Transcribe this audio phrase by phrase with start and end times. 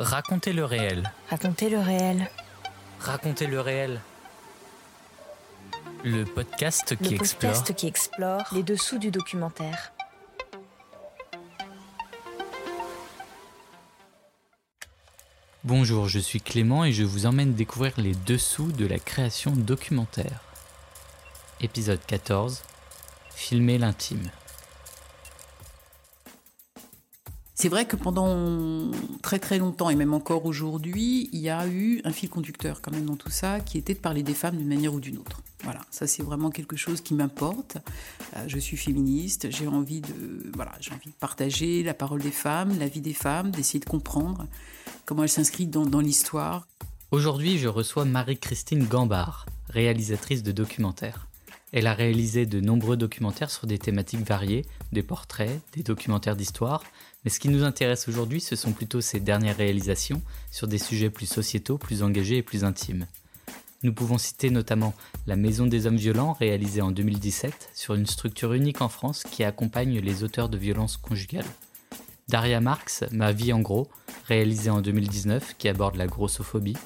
[0.00, 1.12] Racontez le réel.
[1.28, 2.30] Racontez le réel.
[3.00, 4.00] Racontez le réel.
[6.04, 7.52] Le podcast qui Le explore.
[7.52, 9.92] podcast qui explore les dessous du documentaire.
[15.64, 20.40] Bonjour, je suis Clément et je vous emmène découvrir les dessous de la création documentaire.
[21.60, 22.62] Épisode 14.
[23.34, 24.30] Filmer l'intime.
[27.60, 28.90] C'est vrai que pendant
[29.20, 32.90] très très longtemps et même encore aujourd'hui, il y a eu un fil conducteur quand
[32.90, 35.42] même dans tout ça, qui était de parler des femmes d'une manière ou d'une autre.
[35.62, 37.76] Voilà, ça c'est vraiment quelque chose qui m'importe.
[38.34, 42.30] Euh, je suis féministe, j'ai envie de voilà, j'ai envie de partager la parole des
[42.30, 44.46] femmes, la vie des femmes, d'essayer de comprendre
[45.04, 46.66] comment elles s'inscrivent dans, dans l'histoire.
[47.10, 51.26] Aujourd'hui, je reçois Marie-Christine Gambard, réalisatrice de documentaires.
[51.72, 56.82] Elle a réalisé de nombreux documentaires sur des thématiques variées, des portraits, des documentaires d'histoire,
[57.24, 60.20] mais ce qui nous intéresse aujourd'hui, ce sont plutôt ses dernières réalisations
[60.50, 63.06] sur des sujets plus sociétaux, plus engagés et plus intimes.
[63.82, 64.94] Nous pouvons citer notamment
[65.26, 69.44] La Maison des Hommes Violents, réalisée en 2017, sur une structure unique en France qui
[69.44, 71.46] accompagne les auteurs de violences conjugales.
[72.28, 73.88] Daria Marx, Ma vie en gros,
[74.26, 76.76] réalisée en 2019, qui aborde la grossophobie,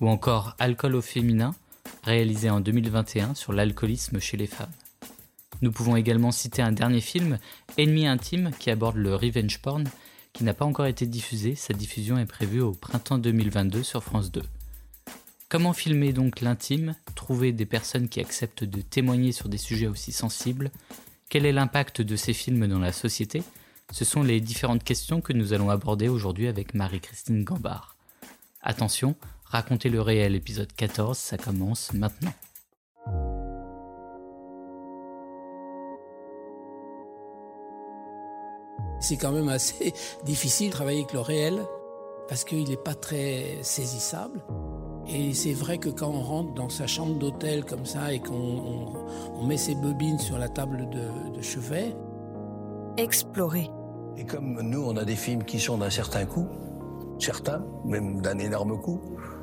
[0.00, 1.54] ou encore Alcool au féminin,
[2.02, 4.72] réalisé en 2021 sur l'alcoolisme chez les femmes.
[5.62, 7.38] Nous pouvons également citer un dernier film,
[7.76, 9.84] Ennemi intime, qui aborde le revenge porn,
[10.32, 14.30] qui n'a pas encore été diffusé, sa diffusion est prévue au printemps 2022 sur France
[14.30, 14.42] 2.
[15.48, 20.12] Comment filmer donc l'intime, trouver des personnes qui acceptent de témoigner sur des sujets aussi
[20.12, 20.70] sensibles?
[21.28, 23.42] Quel est l'impact de ces films dans la société?
[23.90, 27.96] Ce sont les différentes questions que nous allons aborder aujourd'hui avec Marie-Christine Gambard.
[28.62, 29.16] Attention,
[29.50, 32.30] Racontez le réel, épisode 14, ça commence maintenant.
[39.00, 39.92] C'est quand même assez
[40.24, 41.66] difficile de travailler avec le réel
[42.28, 44.40] parce qu'il n'est pas très saisissable.
[45.08, 48.34] Et c'est vrai que quand on rentre dans sa chambre d'hôtel comme ça et qu'on
[48.34, 48.92] on,
[49.34, 51.96] on met ses bobines sur la table de, de chevet,
[52.98, 53.68] Explorer.
[54.16, 56.46] Et comme nous, on a des films qui sont d'un certain coût,
[57.18, 59.00] certains, même d'un énorme coût,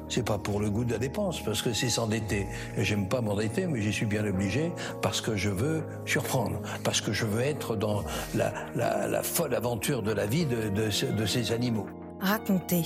[0.09, 2.47] c'est pas pour le goût de la dépense, parce que c'est s'endetter.
[2.77, 7.01] Et j'aime pas m'endetter, mais j'y suis bien obligé, parce que je veux surprendre, parce
[7.01, 8.03] que je veux être dans
[8.35, 11.85] la, la- la folle aventure de la vie de, de ce- de ces animaux.
[12.19, 12.83] Raconter.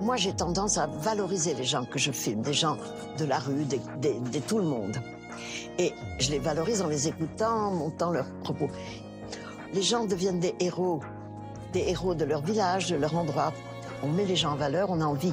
[0.00, 2.76] Moi, j'ai tendance à valoriser les gens que je filme, des gens
[3.18, 4.96] de la rue, des- des- de tout le monde.
[5.78, 8.68] Et je les valorise en les écoutant, en montant leurs propos.
[9.72, 11.00] Les gens deviennent des héros,
[11.72, 13.52] des héros de leur village, de leur endroit.
[14.02, 15.32] On met les gens en valeur, on a envie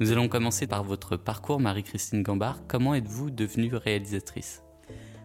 [0.00, 2.60] Nous allons commencer par votre parcours, Marie-Christine Gambard.
[2.68, 4.62] Comment êtes-vous devenue réalisatrice?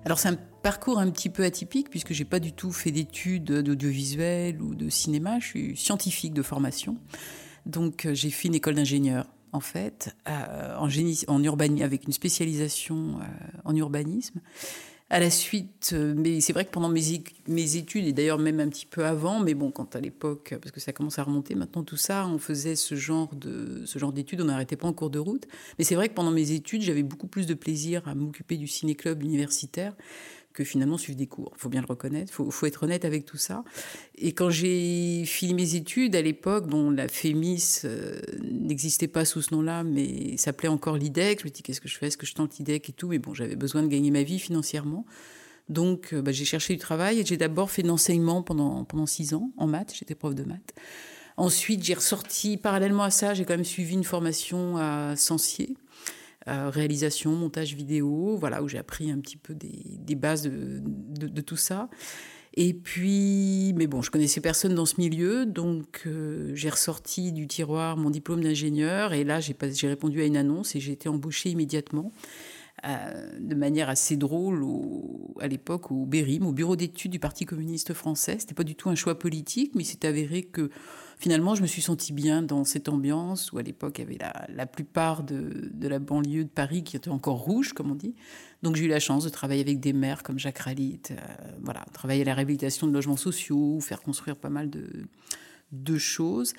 [0.03, 3.61] Alors c'est un parcours un petit peu atypique puisque j'ai pas du tout fait d'études
[3.61, 5.39] d'audiovisuel ou de cinéma.
[5.39, 6.97] Je suis scientifique de formation,
[7.67, 12.05] donc euh, j'ai fait une école d'ingénieur en fait euh, en génie, en urbanisme avec
[12.05, 13.23] une spécialisation euh,
[13.63, 14.41] en urbanisme.
[15.09, 18.59] À la suite, euh, mais c'est vrai que pendant mes, mes études et d'ailleurs même
[18.59, 21.53] un petit peu avant, mais bon, quand à l'époque, parce que ça commence à remonter
[21.53, 23.29] maintenant tout ça, on faisait ce genre
[23.85, 25.45] ce genre d'études, on n'arrêtait pas en cours de route.
[25.77, 28.67] Mais c'est vrai que pendant mes études, j'avais beaucoup plus de plaisir à m'occuper du
[28.67, 29.93] ciné-club universitaire
[30.53, 31.51] que finalement suivre des cours.
[31.55, 33.63] Il faut bien le reconnaître, il faut, faut être honnête avec tout ça.
[34.15, 39.41] Et quand j'ai fini mes études, à l'époque, bon, la FEMIS euh, n'existait pas sous
[39.41, 41.41] ce nom-là, mais s'appelait encore l'IDEC.
[41.41, 42.07] Je me dis, qu'est-ce que je fais?
[42.07, 43.07] Est-ce que je tente l'IDEC et tout?
[43.07, 45.05] Mais bon, j'avais besoin de gagner ma vie financièrement.
[45.69, 49.05] Donc, euh, bah, j'ai cherché du travail et j'ai d'abord fait de l'enseignement pendant, pendant
[49.05, 49.93] six ans en maths.
[49.97, 50.73] J'étais prof de maths.
[51.35, 55.75] Ensuite, j'ai ressorti, parallèlement à ça, j'ai quand même suivi une formation à Sancier,
[56.47, 61.57] euh, réalisation, montage vidéo, voilà, où j'ai appris un petit peu des, bases de tout
[61.57, 61.89] ça.
[62.55, 67.47] Et puis, mais bon, je connaissais personne dans ce milieu, donc euh, j'ai ressorti du
[67.47, 71.49] tiroir mon diplôme d'ingénieur et là j'ai répondu à une annonce et j'ai été embauchée
[71.49, 72.11] immédiatement.
[72.85, 74.65] Euh, de manière assez drôle
[75.39, 78.35] à l'époque au BERIM, au Bureau d'études du Parti communiste français.
[78.39, 80.69] C'était pas du tout un choix politique, mais c'est avéré que
[81.17, 84.17] finalement je me suis sentie bien dans cette ambiance où à l'époque il y avait
[84.17, 87.95] la, la plupart de, de, la banlieue de Paris qui était encore rouge, comme on
[87.95, 88.15] dit.
[88.63, 91.15] Donc j'ai eu la chance de travailler avec des maires comme Jacques Ralit, euh,
[91.61, 94.89] voilà, travailler à la réhabilitation de logements sociaux, faire construire pas mal de,
[95.71, 96.53] de choses.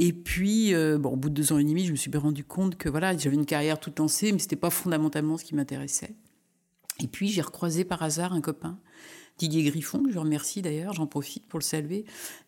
[0.00, 2.20] Et puis, euh, bon, au bout de deux ans et demi, je me suis bien
[2.20, 5.56] rendu compte que voilà, j'avais une carrière toute lancée, mais c'était pas fondamentalement ce qui
[5.56, 6.14] m'intéressait.
[7.02, 8.78] Et puis, j'ai recroisé par hasard un copain,
[9.38, 12.04] Didier Griffon, que je remercie d'ailleurs, j'en profite pour le saluer,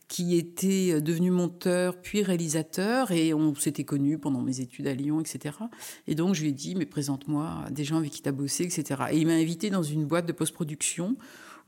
[0.07, 4.95] qui était euh, devenu monteur puis réalisateur, et on s'était connus pendant mes études à
[4.95, 5.57] Lyon, etc.
[6.07, 8.63] Et donc, je lui ai dit, mais présente-moi des gens avec qui tu as bossé,
[8.63, 9.03] etc.
[9.11, 11.17] Et il m'a invité dans une boîte de post-production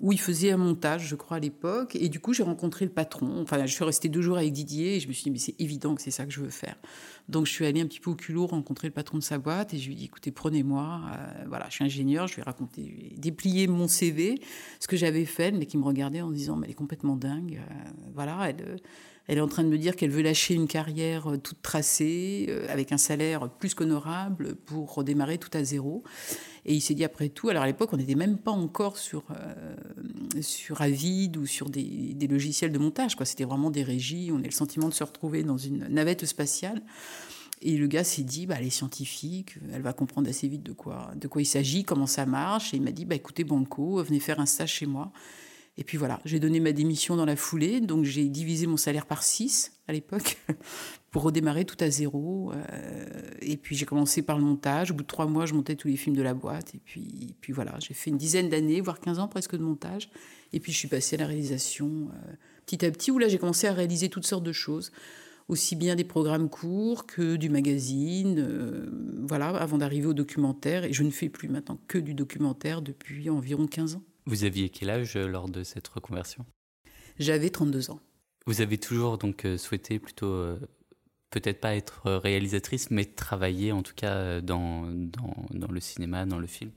[0.03, 1.95] où il faisait un montage, je crois, à l'époque.
[1.95, 3.41] Et du coup, j'ai rencontré le patron.
[3.41, 5.55] Enfin, je suis restée deux jours avec Didier et je me suis dit, mais c'est
[5.61, 6.75] évident que c'est ça que je veux faire.
[7.29, 9.75] Donc, je suis allée un petit peu au culot rencontrer le patron de sa boîte
[9.75, 11.03] et je lui ai dit, écoutez, prenez-moi.
[11.15, 12.27] Euh, voilà, je suis ingénieur.
[12.27, 14.41] Je lui ai raconté, déplié mon CV,
[14.81, 17.61] ce que j'avais fait, mais qui me regardait en disant, mais elle est complètement dingue.
[17.71, 18.81] Euh, voilà, elle
[19.29, 22.47] elle est en train de me dire qu'elle veut lâcher une carrière euh, toute tracée,
[22.49, 26.03] euh, avec un salaire plus qu'honorable, pour redémarrer tout à zéro.
[26.65, 29.25] Et il s'est dit après tout, alors à l'époque, on n'était même pas encore sur,
[29.31, 29.65] euh,
[30.41, 33.17] sur Avid ou sur des, des logiciels de montage.
[33.17, 33.27] Quoi.
[33.27, 34.31] C'était vraiment des régies.
[34.33, 36.83] On a le sentiment de se retrouver dans une navette spatiale.
[37.65, 40.73] Et le gars s'est dit, bah, elle est scientifique, elle va comprendre assez vite de
[40.73, 42.75] quoi, de quoi il s'agit, comment ça marche.
[42.75, 45.13] Et il m'a dit, bah, écoutez, Banco, venez faire un stage chez moi.
[45.79, 49.07] Et puis voilà, j'ai donné ma démission dans la foulée, donc j'ai divisé mon salaire
[49.07, 50.37] par 6 à l'époque
[51.11, 52.53] pour redémarrer tout à zéro.
[52.53, 53.07] Euh,
[53.41, 54.91] et puis j'ai commencé par le montage.
[54.91, 56.75] Au bout de trois mois, je montais tous les films de la boîte.
[56.75, 60.11] Et puis, puis voilà, j'ai fait une dizaine d'années, voire 15 ans presque de montage.
[60.53, 62.33] Et puis je suis passée à la réalisation euh,
[62.67, 64.93] petit à petit, où là j'ai commencé à réaliser toutes sortes de choses
[65.49, 68.89] aussi bien des programmes courts que du magazine, euh,
[69.29, 70.85] voilà, avant d'arriver au documentaire.
[70.85, 74.03] Et je ne fais plus maintenant que du documentaire depuis environ 15 ans.
[74.27, 76.45] Vous aviez quel âge euh, lors de cette reconversion?
[77.19, 78.01] J'avais 32 ans.
[78.47, 80.59] Vous avez toujours donc euh, souhaité plutôt euh,
[81.31, 86.39] peut-être pas être réalisatrice, mais travailler en tout cas dans, dans, dans le cinéma, dans
[86.39, 86.71] le film?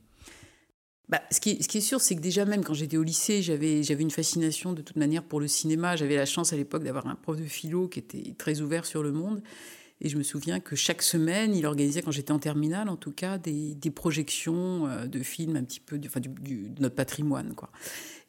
[1.08, 3.44] Bah, ce, qui ce, qui est, sûr, c'est que déjà même quand j'étais au lycée,
[3.44, 5.96] j'avais une fascination de toute manière pour le cinéma.
[5.96, 9.04] J'avais la chance à l'époque d'avoir un prof de philo qui était très ouvert sur
[9.04, 9.44] le monde.
[10.02, 13.12] Et je me souviens que chaque semaine, il organisait, quand j'étais en terminale en tout
[13.14, 16.96] cas, des, des projections euh, de films un petit peu du, enfin, du, de notre
[16.96, 17.54] patrimoine.
[17.56, 17.70] Quoi.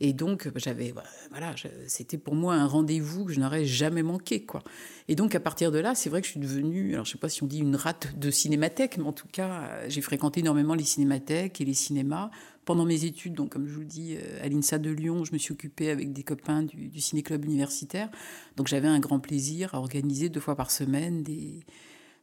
[0.00, 0.94] Et donc, j'avais,
[1.30, 1.54] voilà,
[1.88, 4.44] c'était pour moi un rendez-vous que je n'aurais jamais manqué.
[4.44, 4.62] Quoi.
[5.08, 7.12] Et donc, à partir de là, c'est vrai que je suis devenue, alors je ne
[7.14, 10.40] sais pas si on dit une rate de cinémathèque, mais en tout cas, j'ai fréquenté
[10.40, 12.30] énormément les cinémathèques et les cinémas
[12.66, 15.38] pendant mes études, donc comme je vous dis, euh, à l'INSA de Lyon, je me
[15.38, 18.10] suis occupée avec des copains du, du ciné-club universitaire.
[18.56, 21.60] Donc j'avais un grand plaisir à organiser deux fois par semaine des,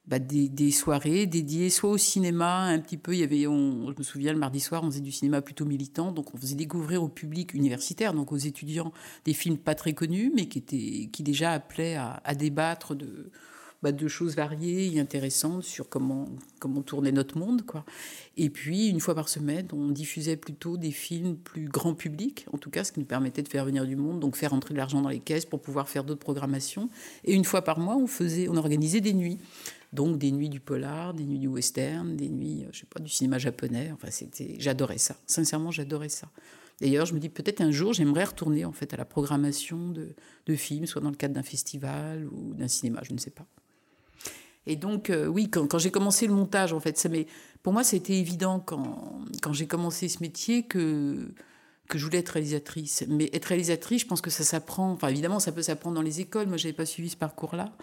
[0.06, 3.14] bah, des, soirées dédiées soit au cinéma, un petit peu.
[3.14, 3.48] Il y avait, je
[3.98, 7.02] me souviens, le mardi soir, on faisait du cinéma plutôt militant, donc on faisait découvrir
[7.04, 8.92] au public universitaire, donc aux étudiants,
[9.24, 13.32] des films pas très connus, mais qui étaient, qui déjà appelaient à, à débattre de
[13.84, 17.66] bah, de choses variées et intéressantes sur comment, comment tournait notre monde.
[17.66, 17.84] Quoi.
[18.38, 22.58] Et puis, une fois par semaine, on diffusait plutôt des films plus grand public, en
[22.58, 24.80] tout cas, ce qui nous permettait de faire venir du monde, donc faire entrer de
[24.80, 26.90] l'argent dans les caisses pour pouvoir faire d'autres programmations.
[27.26, 29.38] Et une fois par mois, on, faisait, on organisait des nuits.
[29.92, 33.10] Donc des nuits du polar, des nuits du western, des nuits, je sais pas, du
[33.10, 33.92] cinéma japonais.
[33.94, 35.18] Enfin, c'était, j'adorais ça.
[35.28, 36.30] Sincèrement, j'adorais ça.
[36.80, 40.16] D'ailleurs, je me dis peut-être un jour, j'aimerais retourner en fait à la programmation de,
[40.46, 43.46] de films, soit dans le cadre d'un festival ou d'un cinéma, je ne sais pas.
[44.66, 47.10] Et donc, euh, oui, quand, j'ai commencé le montage, en fait, ça
[47.62, 51.34] pour moi, c'était évident quand, quand j'ai commencé ce métier que,
[51.88, 53.04] que je voulais être réalisatrice.
[53.08, 54.92] Mais être réalisatrice, je pense que ça s'apprend.
[54.92, 56.48] Enfin, évidemment, ça peut s'apprendre dans les écoles.
[56.48, 57.74] Moi, je n'avais pas suivi ce parcours-là.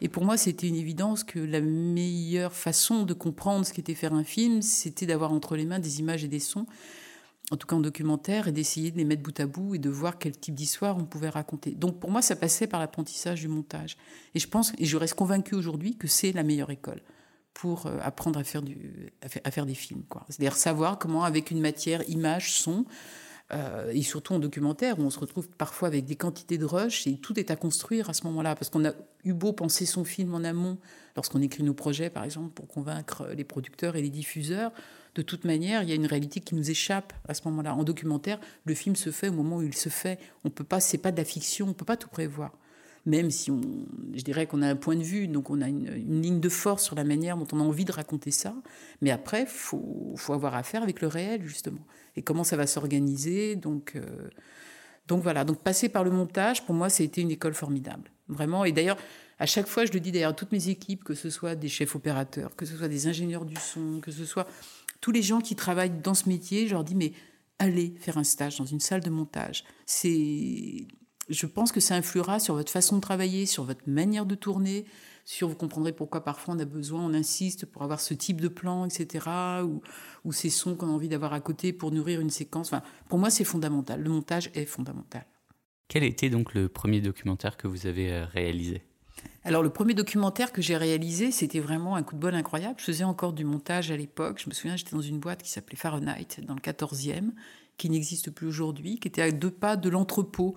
[0.00, 4.14] Et pour moi, c'était une évidence que la meilleure façon de comprendre ce qu'était faire
[4.14, 6.66] un film, c'était d'avoir entre les mains des images et des sons
[7.50, 9.88] en tout cas en documentaire, et d'essayer de les mettre bout à bout et de
[9.88, 11.70] voir quel type d'histoire on pouvait raconter.
[11.70, 13.96] Donc pour moi, ça passait par l'apprentissage du montage.
[14.34, 17.00] Et je pense, et je reste convaincue aujourd'hui que c'est la meilleure école
[17.54, 20.04] pour euh, apprendre à faire, du, à faire, des films.
[20.28, 22.84] C'est-à-dire savoir comment, avec une matière, image, son,
[23.52, 27.06] euh, et surtout en documentaire, où on se retrouve parfois avec des quantités de rush,
[27.06, 28.92] et tout est à construire à ce moment-là, parce qu'on a
[29.24, 30.78] eu beau penser son film en amont,
[31.16, 34.70] lorsqu'on écrit nos projets, par exemple, pour convaincre les producteurs et les diffuseurs,
[35.18, 37.74] de toute manière, il y a une réalité qui nous échappe à ce moment-là.
[37.74, 40.20] En documentaire, le film se fait au moment où il se fait.
[40.44, 42.52] On peut pas, c'est pas de la fiction, on peut pas tout prévoir.
[43.04, 43.60] Même si on,
[44.14, 46.84] je dirais qu'on a un point de vue, donc on a une, ligne de force
[46.84, 48.54] sur la manière dont on a envie de raconter ça.
[49.02, 51.84] Mais après, faut, faut avoir affaire avec le réel justement
[52.14, 53.56] et comment ça va s'organiser.
[53.56, 54.02] Donc, euh,
[55.08, 58.08] Donc voilà, donc passer par le montage, pour moi, c'était une école formidable.
[58.28, 58.64] Vraiment.
[58.64, 58.98] Et d'ailleurs,
[59.40, 61.68] à chaque fois, je le dis d'ailleurs à toutes mes équipes, que ce soit des
[61.68, 64.46] chefs opérateurs, que ce soit des ingénieurs du son, que ce soit
[65.00, 67.12] tous les gens qui travaillent dans ce métier, je leur dis, mais
[67.58, 69.64] allez faire un stage dans une salle de montage.
[69.86, 70.86] C'est,
[71.28, 74.86] je pense que ça influera sur votre façon de travailler, sur votre manière de tourner,
[75.24, 78.48] sur vous comprendrez pourquoi parfois on a besoin, on insiste pour avoir ce type de
[78.48, 79.26] plan, etc.
[79.62, 79.82] Ou,
[80.24, 82.68] ou ces sons qu'on a envie d'avoir à côté pour nourrir une séquence.
[82.72, 84.02] Enfin, pour moi, c'est fondamental.
[84.02, 85.26] Le montage est fondamental.
[85.88, 88.82] Quel était donc le premier documentaire que vous avez euh, réalisé?
[89.44, 92.74] Alors le premier documentaire que j'ai réalisé, c'était vraiment un coup de bol incroyable.
[92.78, 94.42] Je faisais encore du montage à l'époque.
[94.44, 97.30] Je me souviens, j'étais dans une boîte qui s'appelait Fahrenheit, dans le 14e,
[97.78, 100.54] qui n'existe plus aujourd'hui, qui était à deux pas de l'entrepôt.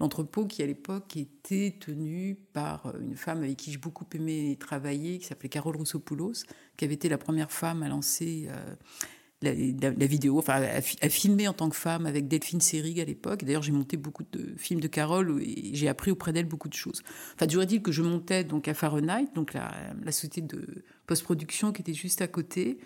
[0.00, 5.18] L'entrepôt qui, à l'époque, était tenu par une femme avec qui j'ai beaucoup aimé travailler,
[5.18, 6.44] qui s'appelait Carole Roussopoulos,
[6.76, 8.74] qui avait été la première femme à lancer euh,
[9.44, 13.44] la, vidéo, enfin, à, filmer en tant que femme avec Delphine Seyrig à l'époque.
[13.44, 16.74] D'ailleurs, j'ai monté beaucoup de films de Carole et j'ai appris auprès d'elle beaucoup de
[16.74, 17.02] choses.
[17.34, 19.72] Enfin, du dire que je montais donc à Fahrenheit, donc la,
[20.06, 22.78] société de post-production qui était juste à côté.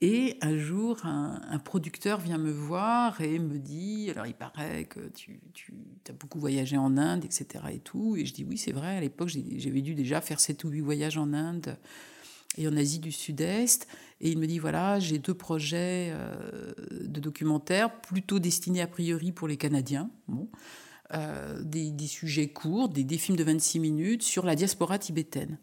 [0.00, 4.98] Et un jour, un, producteur vient me voir et me dit, alors il paraît que
[5.14, 5.72] tu, tu
[6.08, 7.64] as beaucoup voyagé en Inde, etc.
[7.72, 8.16] Et tout.
[8.16, 10.80] Et je dis oui, c'est vrai, à l'époque, j'avais dû déjà faire 7 ou 8
[10.80, 11.76] voyages en Inde
[12.58, 13.86] et en Asie du Sud-Est.
[14.22, 19.32] Et il me dit, voilà, j'ai deux projets euh, de documentaires plutôt destinés a priori
[19.32, 20.10] pour les Canadiens.
[20.28, 20.48] Bon.
[21.12, 25.58] Euh, des, sujets courts, des, des, films de 26 minutes sur la diaspora tibétaine.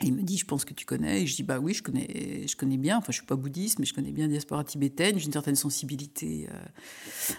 [0.00, 1.22] Et il me dit, je pense que tu connais.
[1.22, 2.98] Et je dis, bah oui, je connais, je connais bien.
[2.98, 5.18] Enfin, je suis pas bouddhiste, mais je connais bien la diaspora tibétaine.
[5.18, 7.34] J'ai une certaine sensibilité euh,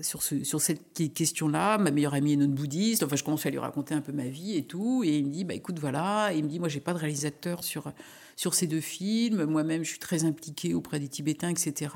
[0.00, 1.78] sur, ce, sur cette question-là.
[1.78, 3.02] Ma meilleure amie est non bouddhiste.
[3.02, 5.02] Enfin, je commence à lui raconter un peu ma vie et tout.
[5.04, 6.32] Et il me dit, bah écoute, voilà.
[6.34, 7.92] Il me dit, moi, j'ai pas de réalisateur sur,
[8.36, 9.44] sur ces deux films.
[9.44, 11.92] Moi-même, je suis très impliquée auprès des Tibétains, etc.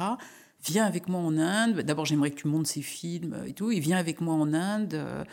[0.64, 1.80] Viens avec moi en Inde.
[1.80, 3.70] D'abord, j'aimerais que tu montes ces films et tout.
[3.72, 4.94] Et viens avec moi en Inde.
[4.94, 5.24] Euh,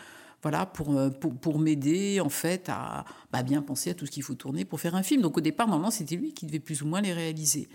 [0.42, 4.24] voilà, pour, pour, pour m'aider en fait à bah, bien penser à tout ce qu'il
[4.24, 5.22] faut tourner pour faire un film.
[5.22, 7.68] Donc au départ, normalement, c'était lui qui devait plus ou moins les réaliser.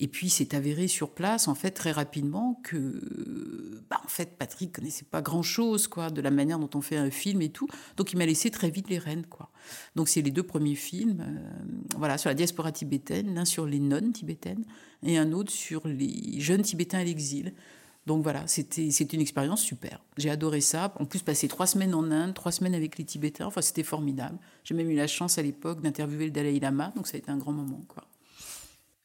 [0.00, 4.72] Et puis, c'est avéré sur place, en fait, très rapidement que, bah, en fait, Patrick
[4.72, 7.68] connaissait pas grand-chose, quoi, de la manière dont on fait un film et tout.
[7.96, 9.50] Donc, il m'a laissé très vite les rênes, quoi.
[9.94, 13.78] Donc, c'est les deux premiers films, euh, voilà, sur la diaspora tibétaine, l'un sur les
[13.78, 14.64] nonnes tibétaines
[15.04, 17.54] et un autre sur les jeunes tibétains à l'exil.
[18.06, 20.02] Donc voilà, c'était une expérience super.
[20.18, 20.92] J'ai adoré ça.
[20.98, 24.38] En plus, passer trois semaines en Inde, trois semaines avec les Tibétains, enfin, c'était formidable.
[24.62, 27.30] J'ai même eu la chance à l'époque d'interviewer le Dalai Lama, donc ça a été
[27.30, 28.06] un grand moment, quoi.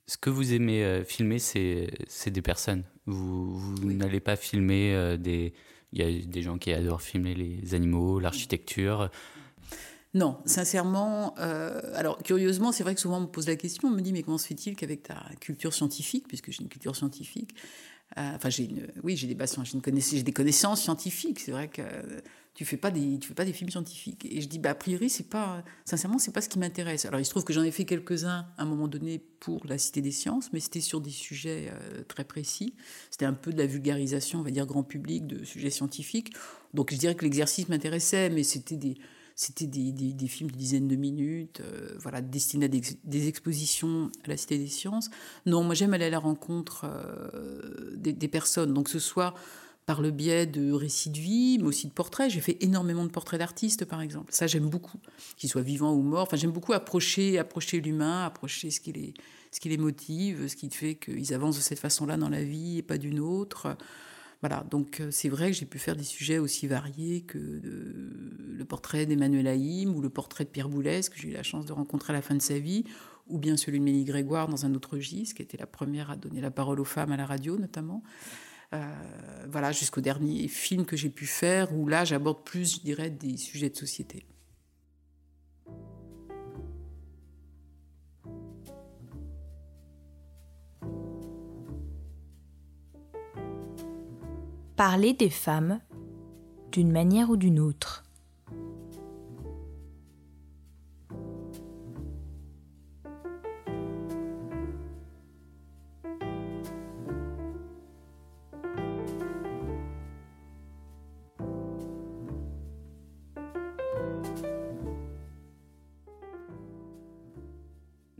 [0.09, 2.83] Ce que vous aimez euh, filmer, c'est des personnes.
[3.05, 5.53] Vous, n'allez pas filmer euh, des.
[5.93, 9.11] Il y a des gens qui adorent filmer les animaux, l'architecture.
[10.15, 13.91] Non, sincèrement, euh, alors curieusement, c'est vrai que souvent on me pose la question, on
[13.91, 17.53] me dit mais comment se fait-il qu'avec ta culture scientifique, puisque j'ai une culture scientifique,
[18.35, 18.69] enfin j'ai
[19.03, 21.81] oui j'ai des j'ai des connaissances scientifiques, c'est vrai que
[22.59, 24.27] tu fais pas des, tu fais pas des films scientifiques.
[24.29, 27.05] Et je dis, bah, a priori, c'est pas, sincèrement, c'est pas ce qui m'intéresse.
[27.05, 29.77] Alors, il se trouve que j'en ai fait quelques-uns à un moment donné pour la
[29.77, 32.73] Cité des Sciences, mais c'était sur des sujets euh, très précis.
[33.11, 36.33] C'était un peu de la vulgarisation, on va dire, grand public de sujets scientifiques.
[36.73, 38.97] Donc, je dirais que l'exercice m'intéressait, mais c'était des,
[39.39, 44.27] c'était des, des, films de dizaines de minutes, euh, voilà, destinés à des, expositions à
[44.27, 45.09] la Cité des Sciences.
[45.45, 48.73] Non, moi, j'aime aller à la rencontre euh, des, des personnes.
[48.73, 49.33] Donc, ce soit
[49.85, 52.29] par le biais de récits de vie, mais aussi de portraits.
[52.29, 54.27] J'ai fait énormément de portraits d'artistes, par exemple.
[54.33, 54.99] Ça, j'aime beaucoup,
[55.37, 56.23] qu'ils soient vivants ou morts.
[56.23, 59.13] Enfin, j'aime beaucoup approcher, approcher l'humain, approcher ce qui, les,
[59.51, 62.79] ce qui les motive, ce qui fait qu'ils avancent de cette façon-là dans la vie
[62.79, 63.77] et pas d'une autre.
[64.41, 68.63] Voilà, donc euh, c'est vrai que j'ai pu faire des sujets aussi variés que le
[68.63, 71.73] portrait d'Emmanuel Haïm ou le portrait de Pierre Boulez, que j'ai eu la chance de
[71.73, 72.85] rencontrer à la fin de sa vie,
[73.27, 76.15] ou bien celui de Mélie Grégoire dans un autre registre, qui était la première à
[76.15, 78.01] donner la parole aux femmes à la radio notamment.
[78.73, 83.09] Euh, voilà, jusqu'au dernier film que j'ai pu faire, où là j'aborde plus, je dirais,
[83.09, 84.25] des sujets de société.
[94.79, 95.81] Parler des femmes
[96.71, 98.05] d'une manière ou d'une autre.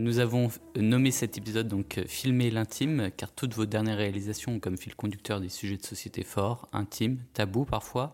[0.10, 4.76] Nous avons nommé cet épisode donc Filmer l'intime, car toutes vos dernières réalisations ont comme
[4.76, 8.12] fil conducteur des sujets de société forts, intimes, tabous parfois.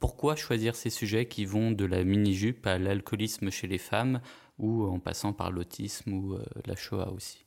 [0.00, 4.20] Pourquoi choisir ces sujets qui vont de la mini-jupe à l'alcoolisme chez les femmes,
[4.58, 7.44] ou en passant par l'autisme ou euh, la Shoah aussi?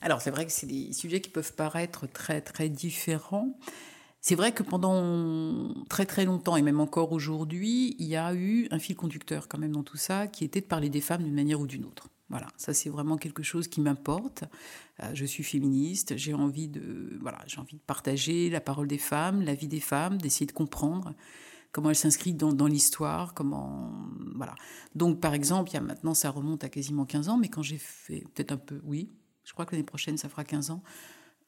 [0.00, 3.54] Alors c'est vrai que c'est des sujets qui peuvent paraître très très différents.
[4.22, 8.66] c'est vrai que pendant très très longtemps, et même encore aujourd'hui, il y a eu
[8.70, 11.34] un fil conducteur quand même dans tout ça, qui était de parler des femmes d'une
[11.34, 12.08] manière ou d'une autre.
[12.30, 14.44] Voilà, ça c'est vraiment quelque chose qui m'importe.
[15.02, 18.98] Euh, je suis féministe, j'ai envie de voilà, j'ai envie de partager la parole des
[18.98, 21.14] femmes, la vie des femmes, d'essayer de comprendre
[21.72, 23.92] comment elles s'inscrivent dans, dans l'histoire, comment
[24.36, 24.54] voilà.
[24.94, 27.62] Donc par exemple, il y a maintenant ça remonte à quasiment 15 ans, mais quand
[27.62, 29.10] j'ai fait peut-être un peu, oui,
[29.44, 30.82] je crois que l'année prochaine ça fera 15 ans.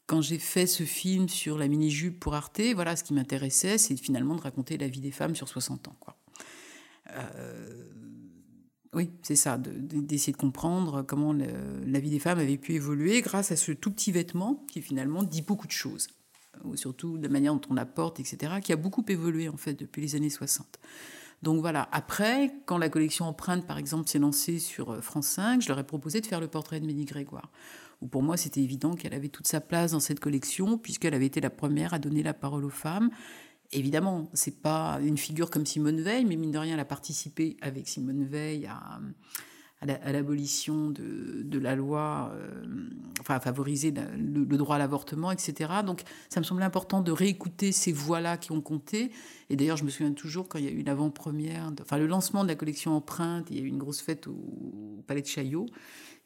[0.07, 3.97] Quand j'ai fait ce film sur la mini-jupe pour Arte, voilà, ce qui m'intéressait, c'est
[3.97, 6.17] finalement de raconter la vie des femmes sur 60 ans, quoi.
[7.11, 7.85] Euh,
[8.95, 13.51] oui, c'est ça, d'essayer de, comprendre comment la vie des femmes avait pu évoluer grâce
[13.51, 16.09] à ce tout petit vêtement qui finalement dit beaucoup de choses,
[16.65, 19.73] ou surtout la manière dont on la porte, etc., qui a beaucoup évolué en fait
[19.75, 20.79] depuis les années 60.
[21.43, 25.61] Donc voilà, après, quand la collection Empreinte, par exemple, s'est lancée sur euh, France 5,
[25.61, 27.51] je leur ai proposé de faire le portrait de Mélie Grégoire.
[28.01, 31.27] Où pour moi, c'était évident qu'elle avait toute sa place dans cette collection, puisqu'elle avait
[31.27, 33.11] été la première à donner la parole aux femmes
[33.73, 37.57] évidemment, c'est pas une figure comme Simone Veil, mais mine de rien, elle a participé
[37.61, 39.01] avec Simone Veil à,
[40.13, 42.63] l'abolition de, la loi, euh,
[43.21, 45.73] enfin à favoriser le, droit à l'avortement, etc.
[45.85, 49.11] Donc ça me semblait important de réécouter ces voix-là qui ont compté.
[49.51, 52.45] Et d'ailleurs, je me souviens toujours quand il y a eu l'avant-première, enfin le lancement
[52.45, 55.67] de la collection Empreinte, il y a eu une grosse fête au Palais de Chaillot.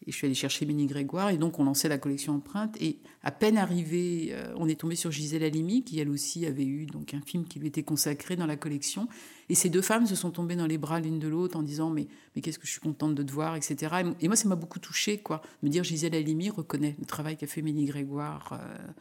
[0.05, 2.77] Et je suis allée chercher Ménie Grégoire, et donc on lançait la collection Empreinte.
[2.81, 6.67] Et à peine arrivé, euh, on est tombé sur Gisèle Halimi, qui elle aussi avait
[6.67, 9.09] eu donc un film qui lui était consacré dans la collection.
[9.49, 11.91] Et ces deux femmes se sont tombées dans les bras l'une de l'autre en disant
[11.91, 13.97] mais, mais qu'est-ce que je suis contente de te voir, etc.
[14.21, 15.41] Et, moi, ça m'a beaucoup touchée, quoi.
[15.63, 18.53] Me dire Gisèle Halimi reconnaît le travail qu'a fait Ménie Grégoire.
[18.53, 18.93] Euh,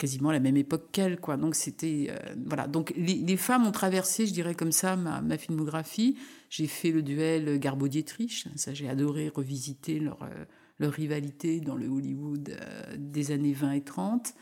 [0.00, 1.36] quasiment à la même époque qu'elle, quoi.
[1.36, 2.66] Donc c'était euh, voilà.
[2.66, 6.16] Donc les, femmes ont traversé, je dirais comme ça, ma, filmographie.
[6.48, 8.48] J'ai fait le duel Garbaud-Dietrich.
[8.56, 10.44] Ça, j'ai adoré revisiter leur, euh,
[10.78, 14.34] leur rivalité dans le Hollywood euh, des années 20 et 30.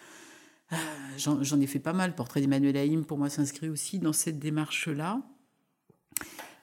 [1.18, 2.14] J'en ai fait pas mal.
[2.14, 5.22] Portrait d'Emmanuel Haïm, pour moi, s'inscrit aussi dans cette démarche-là.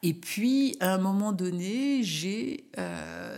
[0.04, 2.70] Et puis, à un moment donné, j'ai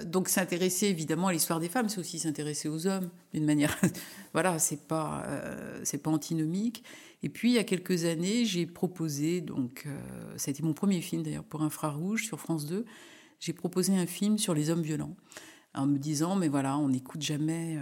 [0.10, 3.78] donc s'intéressé évidemment à l'histoire des femmes, c'est aussi s'intéresser aux hommes d'une manière.
[4.34, 6.84] voilà, c'est pas euh, c'est pas antinomique.
[7.24, 10.74] Et puis, il y a quelques années, j'ai proposé donc euh, ça a été mon
[10.74, 12.86] premier film d'ailleurs pour Infrarouge sur France 2.
[13.40, 15.16] J'ai proposé un film sur les hommes violents
[15.76, 17.78] en me disant mais voilà, on n'écoute jamais.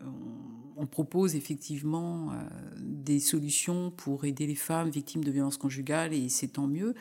[0.00, 2.32] on, on, propose effectivement
[2.78, 6.94] des solutions pour aider les femmes victimes de violences conjugales et c'est tant mieux.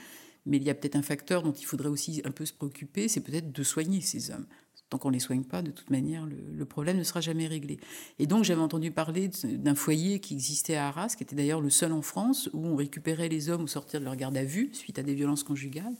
[0.45, 3.07] Mais il y a peut-être un facteur dont il faudrait aussi un peu se préoccuper,
[3.07, 4.45] c'est peut-être de soigner ces hommes.
[4.89, 7.79] Tant qu'on ne les soigne pas, de toute manière, le, problème ne sera jamais réglé.
[8.19, 11.71] Et donc, j'avais entendu parler d'un foyer qui existait à Arras, qui était d'ailleurs le
[11.71, 14.69] seul en France, où on récupérait les hommes au sortir de leur garde à vue,
[14.73, 15.95] suite à des violences conjugales,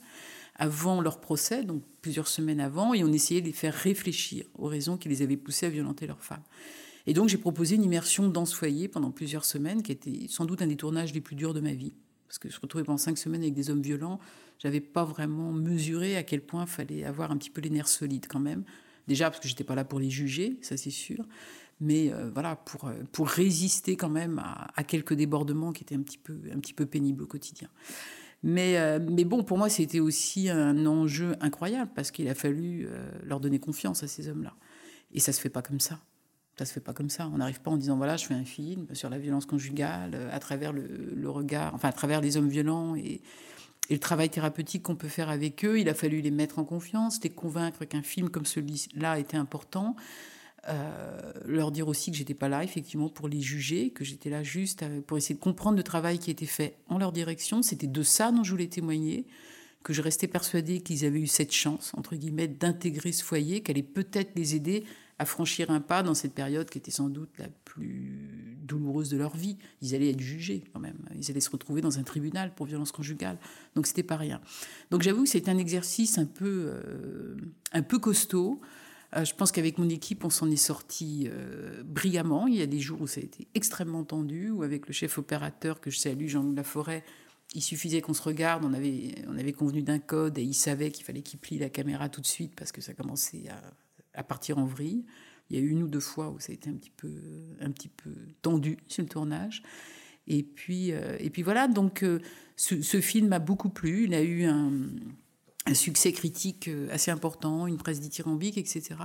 [0.54, 4.68] avant leur procès, donc plusieurs semaines avant, et on essayait de les faire réfléchir aux
[4.68, 6.44] raisons qui les avaient poussés à violenter leurs femmes.
[7.08, 10.44] Et donc, j'ai proposé une immersion dans ce foyer pendant plusieurs semaines, qui était sans
[10.44, 11.92] doute un des tournages les plus durs de ma vie
[12.26, 14.18] parce que je me retrouvais pendant cinq semaines avec des hommes violents,
[14.58, 17.88] j'avais pas vraiment mesuré à quel point il fallait avoir un petit peu les nerfs
[17.88, 18.64] solides quand même.
[19.06, 21.24] Déjà parce que j'étais pas là pour les juger, ça c'est sûr,
[21.80, 26.02] mais euh, voilà pour euh, pour résister quand même à, quelques débordements qui étaient un
[26.02, 27.68] petit peu un petit peu pénibles au quotidien.
[28.42, 32.86] Mais, euh, mais bon, pour moi, c'était aussi un enjeu incroyable parce qu'il a fallu
[33.24, 34.54] leur donner confiance à ces hommes-là.
[35.12, 35.98] Et ça se fait pas comme ça.
[36.58, 37.30] Ça se fait pas comme ça.
[37.34, 40.30] On n'arrive pas en disant voilà, je fais un film sur la violence conjugale euh,
[40.32, 43.20] à travers le, regard, enfin à travers les hommes violents et,
[43.88, 45.78] le travail thérapeutique qu'on peut faire avec eux.
[45.78, 49.94] Il a fallu les mettre en confiance, les convaincre qu'un film comme celui-là était important.
[50.68, 54.42] Euh, leur dire aussi que j'étais pas là effectivement pour les juger, que j'étais là
[54.42, 57.62] juste pour essayer de comprendre le travail qui était fait en leur direction.
[57.62, 59.24] C'était de ça dont je voulais témoigner,
[59.84, 63.76] que je restais persuadée qu'ils avaient eu cette chance entre guillemets d'intégrer ce foyer, qu'elle
[63.76, 64.84] allait peut-être les aider
[65.18, 69.16] à franchir un pas dans cette période qui était sans doute la plus douloureuse de
[69.16, 69.56] leur vie.
[69.80, 70.98] Ils allaient être jugés quand même.
[71.14, 73.38] Ils allaient se retrouver dans un tribunal pour violence conjugale.
[73.74, 74.40] Donc c'était pas rien.
[74.90, 77.36] Donc j'avoue que c'est un exercice un peu, euh,
[77.72, 78.60] un peu costaud.
[79.16, 82.46] Euh, je pense qu'avec mon équipe, on s'en est sorti euh, brillamment.
[82.46, 85.16] Il y a des jours où ça a été extrêmement tendu, où avec le chef
[85.16, 87.04] opérateur que je salue, Jean-Loup Laforêt,
[87.54, 90.90] il suffisait qu'on se regarde, on avait, on avait convenu d'un code et il savait
[90.90, 93.62] qu'il fallait qu'il plie la caméra tout de suite parce que ça commençait à
[94.16, 95.04] à partir en vrille.
[95.50, 97.12] Il y a eu une ou deux fois où ça a été un petit peu,
[97.60, 98.10] un petit peu
[98.42, 99.62] tendu sur le tournage.
[100.28, 102.18] Et puis, euh, et puis voilà, donc euh,
[102.56, 104.04] ce, film m'a beaucoup plu.
[104.04, 104.72] Il a eu un,
[105.72, 108.96] succès critique euh, assez important, une presse dithyrambique, etc.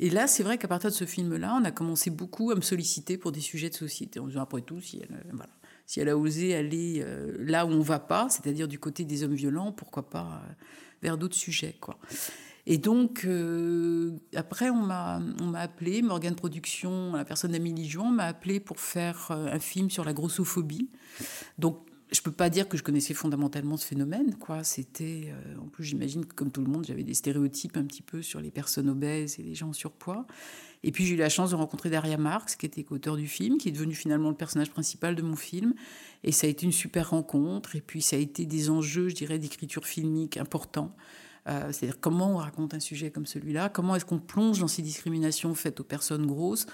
[0.00, 2.60] Et là, c'est vrai qu'à partir de ce film-là, on a commencé beaucoup à me
[2.62, 4.20] solliciter pour des sujets de société.
[4.20, 5.52] En disant, après tout, si elle, voilà,
[5.86, 7.04] si elle a osé aller
[7.38, 10.42] là où on va pas, c'est-à-dire du côté des hommes violents, pourquoi pas
[11.02, 11.98] vers d'autres sujets, quoi.
[12.66, 15.20] Et donc, euh, après, on m'a,
[15.54, 20.04] appelé, Morgane Production, la personne d'Amélie Juan m'a appelé pour faire euh, un film sur
[20.04, 20.88] la grossophobie.
[21.58, 21.78] Donc,
[22.10, 24.64] je peux pas dire que je connaissais fondamentalement ce phénomène, quoi.
[24.64, 28.02] C'était, euh, en plus, j'imagine que comme tout le monde, j'avais des stéréotypes un petit
[28.02, 30.26] peu sur les personnes obèses et les gens en surpoids.
[30.84, 33.56] Et puis j'ai eu la chance de rencontrer Daria Marx, qui était auteur du film,
[33.56, 35.74] qui est devenu finalement le personnage principal de mon film.
[36.24, 37.74] Et ça a été une super rencontre.
[37.74, 40.94] Et puis ça a été des enjeux, je dirais, d'écriture filmique importants.
[41.48, 44.82] Euh, c'est-à-dire comment on raconte un sujet comme celui-là, comment est-ce qu'on plonge dans ces
[44.82, 46.66] discriminations faites aux personnes grosses,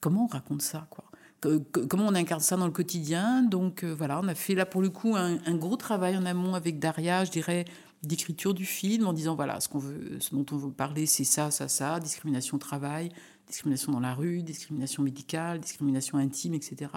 [0.00, 1.04] comment on raconte ça, quoi.
[1.40, 3.42] comment on incarne ça dans le quotidien.
[3.42, 6.54] Donc euh, voilà, on a fait là pour le coup un, gros travail en amont
[6.54, 7.64] avec Daria, je dirais,
[8.02, 11.24] d'écriture du film, en disant voilà, ce, qu'on veut, ce dont on veut parler, c'est
[11.24, 13.10] ça, ça, ça, discrimination travail,
[13.50, 16.90] discrimination dans la rue, discrimination médicale, discrimination intime, etc.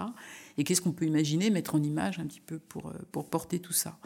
[0.56, 3.58] Et qu'est-ce qu'on peut imaginer mettre en image un petit peu pour, euh, pour porter
[3.58, 3.98] tout ça?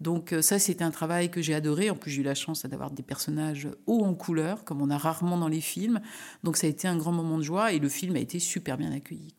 [0.00, 1.90] Donc euh, ça, c'était un travail que j'ai adoré.
[1.90, 4.98] En plus, j'ai eu la chance d'avoir des personnages hauts en couleur, comme on a
[4.98, 6.00] rarement dans les films.
[6.44, 8.78] Donc ça a été un grand moment de joie et le film a été super
[8.78, 9.34] bien accueilli.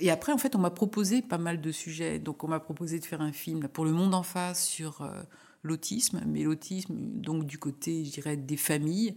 [0.00, 2.18] Et après, en fait, on m'a proposé pas mal de sujets.
[2.18, 5.02] Donc on m'a proposé de faire un film pour le monde en face sur...
[5.02, 5.22] Euh,
[5.64, 9.14] l'autisme, mais l'autisme donc du côté, je dirais, des familles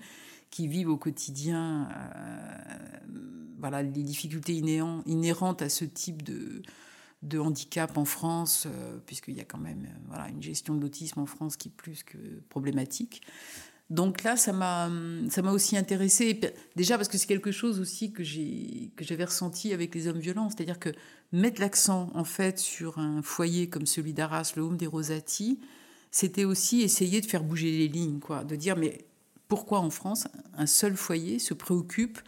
[0.52, 2.72] qui vivent au quotidien euh,
[3.58, 9.46] voilà, les difficultés inhérentes à ce type de, handicap en France, euh, puisqu'il y a
[9.46, 12.18] quand même euh, voilà, une gestion de l'autisme en France qui est plus que
[12.50, 13.22] problématique.
[13.90, 14.90] Donc là, ça m'a,
[15.52, 16.40] aussi intéressé,
[16.78, 20.50] déjà parce que c'est quelque chose aussi que, que j'avais ressenti avec les hommes violents,
[20.50, 20.90] c'est-à-dire que
[21.34, 25.60] mettre l'accent en fait sur un foyer comme celui d'Arras, le Home des Rosati,
[26.10, 29.06] c'était aussi essayer de faire bouger les lignes, quoi, de dire mais
[29.52, 32.20] pourquoi en France, un seul foyer se préoccupe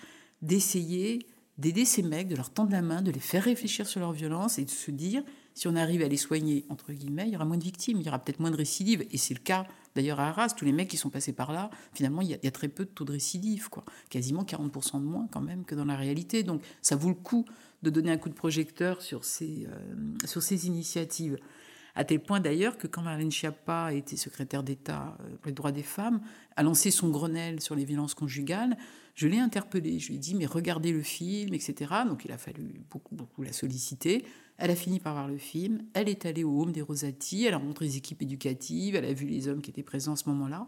[0.41, 1.25] d'essayer
[1.57, 4.59] d'aider ces mecs, de leur tendre la main, de les faire réfléchir sur leur violence
[4.59, 7.45] et de se dire, si on arrive à les soigner, entre guillemets, il y aura
[7.45, 9.05] moins de victimes, il y aura peut-être moins de récidives.
[9.09, 11.69] Et c'est le cas d'ailleurs à Arras, tous les mecs qui sont passés par là,
[11.93, 13.85] finalement, il y a, très peu de taux de récidive, quoi.
[14.09, 16.43] quasiment 40% de moins quand même que dans la réalité.
[16.43, 17.45] Donc ça vaut le coup
[17.83, 21.37] de donner un coup de projecteur sur ces, euh, sur ces initiatives.
[21.95, 25.71] À tel point d'ailleurs que quand Marlène Schiappa était secrétaire d'État euh, pour les droits
[25.71, 26.21] des femmes,
[26.55, 28.77] a lancé son Grenelle sur les violences conjugales,
[29.15, 29.99] je l'ai interpellée.
[29.99, 31.93] Je lui ai dit, mais regardez le film, etc.
[32.07, 34.25] Donc il a fallu beaucoup, beaucoup la solliciter.
[34.57, 35.83] Elle a fini par voir le film.
[35.93, 37.45] Elle est allée au Home des Rosati.
[37.45, 38.95] Elle a rencontré les équipes éducatives.
[38.95, 40.67] Elle a vu les hommes qui étaient présents à ce moment-là.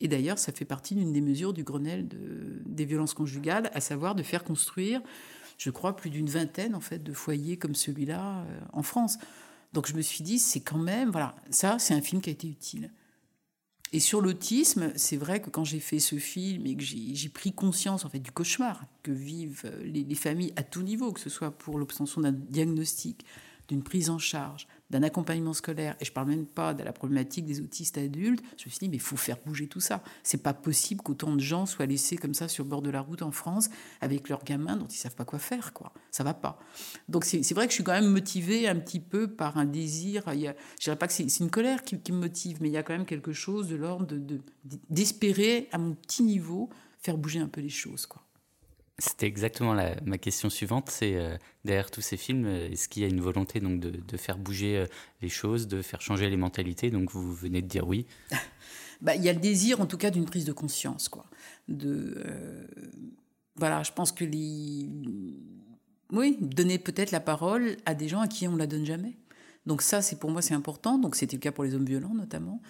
[0.00, 4.14] Et d'ailleurs, ça fait partie d'une des mesures du Grenelle des violences conjugales, à savoir
[4.14, 5.00] de faire construire,
[5.56, 9.18] je crois, plus d'une vingtaine en fait de foyers comme celui-là euh, en France.
[9.72, 12.32] Donc je me suis dit, c'est quand même, voilà, ça, c'est un film qui a
[12.32, 12.90] été utile.
[13.92, 17.52] Et sur l'autisme, c'est vrai que quand j'ai fait ce film et que j'ai pris
[17.52, 21.30] conscience en fait du cauchemar que vivent les, les familles à tout niveau, que ce
[21.30, 23.24] soit pour l'obtention d'un diagnostic,
[23.68, 27.44] d'une prise en charge, d'un accompagnement scolaire, et je parle même pas de la problématique
[27.44, 30.02] des autistes adultes, je me suis dit, mais il faut faire bouger tout ça.
[30.22, 33.00] C'est pas possible qu'autant de gens soient laissés comme ça sur le bord de la
[33.00, 33.68] route en France
[34.00, 35.92] avec leurs gamins dont ils savent pas quoi faire, quoi.
[36.10, 36.58] Ça va pas.
[37.08, 40.24] Donc c'est vrai que je suis quand même motivée un petit peu par un désir.
[40.32, 40.48] Il y
[40.78, 42.94] je dirais pas que c'est une colère qui, me motive, mais il y a quand
[42.94, 44.06] même quelque chose de l'ordre
[44.88, 48.27] d'espérer de, à mon petit niveau faire bouger un peu les choses, quoi.
[49.00, 50.90] C'était exactement ma question suivante.
[50.90, 54.16] C'est euh, derrière tous ces films, euh, est-ce qu'il y a une volonté donc de,
[54.16, 54.86] faire bouger euh,
[55.22, 56.90] les choses, de faire changer les mentalités?
[56.90, 58.06] Donc vous venez de dire oui.
[59.00, 61.26] bah, il y a le désir, en tout cas, d'une prise de conscience, quoi.
[61.68, 62.24] De
[63.54, 64.24] voilà, je pense que
[66.12, 69.16] oui, donner peut-être la parole à des gens à qui on la donne jamais.
[69.66, 70.98] Donc ça, c'est pour moi, c'est important.
[70.98, 72.60] Donc c'était le cas pour les hommes violents notamment.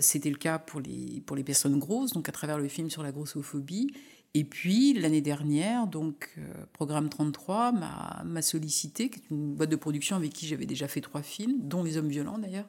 [0.00, 3.04] c'était le cas pour les pour les personnes grosses, donc à travers le film sur
[3.04, 3.92] la grossophobie.
[4.34, 9.76] Et puis l'année dernière, donc euh, Programme 33 m'a sollicité, qui est une boîte de
[9.76, 12.68] production avec qui j'avais déjà fait trois films, dont Les Hommes violents d'ailleurs,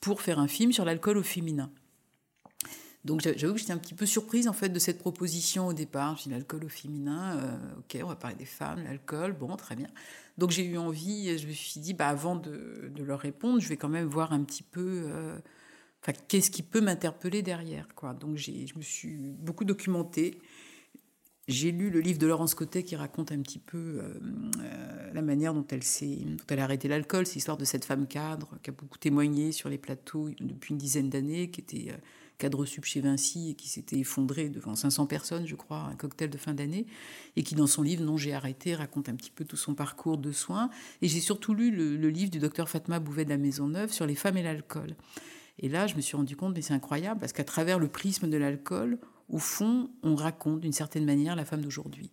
[0.00, 1.70] pour faire un film sur l'alcool au féminin.
[3.04, 6.16] Donc j'avoue que j'étais un petit peu surprise en fait de cette proposition au départ.
[6.16, 9.88] J'ai l'alcool au féminin, euh, ok, on va parler des femmes, l'alcool, bon, très bien.
[10.38, 13.76] Donc j'ai eu envie, je me suis dit, bah, avant de, leur répondre, je vais
[13.76, 15.38] quand même voir un petit peu, euh,
[16.28, 18.14] qu'est-ce qui peut m'interpeller derrière, quoi.
[18.14, 20.40] Donc je me suis beaucoup documentée.
[21.46, 24.14] J'ai lu le livre de Laurence Cotet qui raconte un petit peu euh,
[24.60, 27.26] euh, la manière dont elle, dont elle a arrêté l'alcool.
[27.26, 30.78] C'est l'histoire de cette femme cadre qui a beaucoup témoigné sur les plateaux depuis une
[30.78, 31.96] dizaine d'années, qui était euh,
[32.38, 36.30] cadre sub chez Vinci et qui s'était effondrée devant 500 personnes, je crois, un cocktail
[36.30, 36.86] de fin d'année,
[37.36, 40.16] et qui dans son livre Non, j'ai arrêté raconte un petit peu tout son parcours
[40.16, 40.70] de soins.
[41.02, 44.06] Et j'ai surtout lu le, livre du docteur Fatma Bouvet de la Maison Neuve sur
[44.06, 44.96] les femmes et l'alcool.
[45.58, 48.30] Et là, je me suis rendu compte, mais c'est incroyable, parce qu'à travers le prisme
[48.30, 52.10] de l'alcool, au fond, on raconte d'une certaine manière la femme d'aujourd'hui.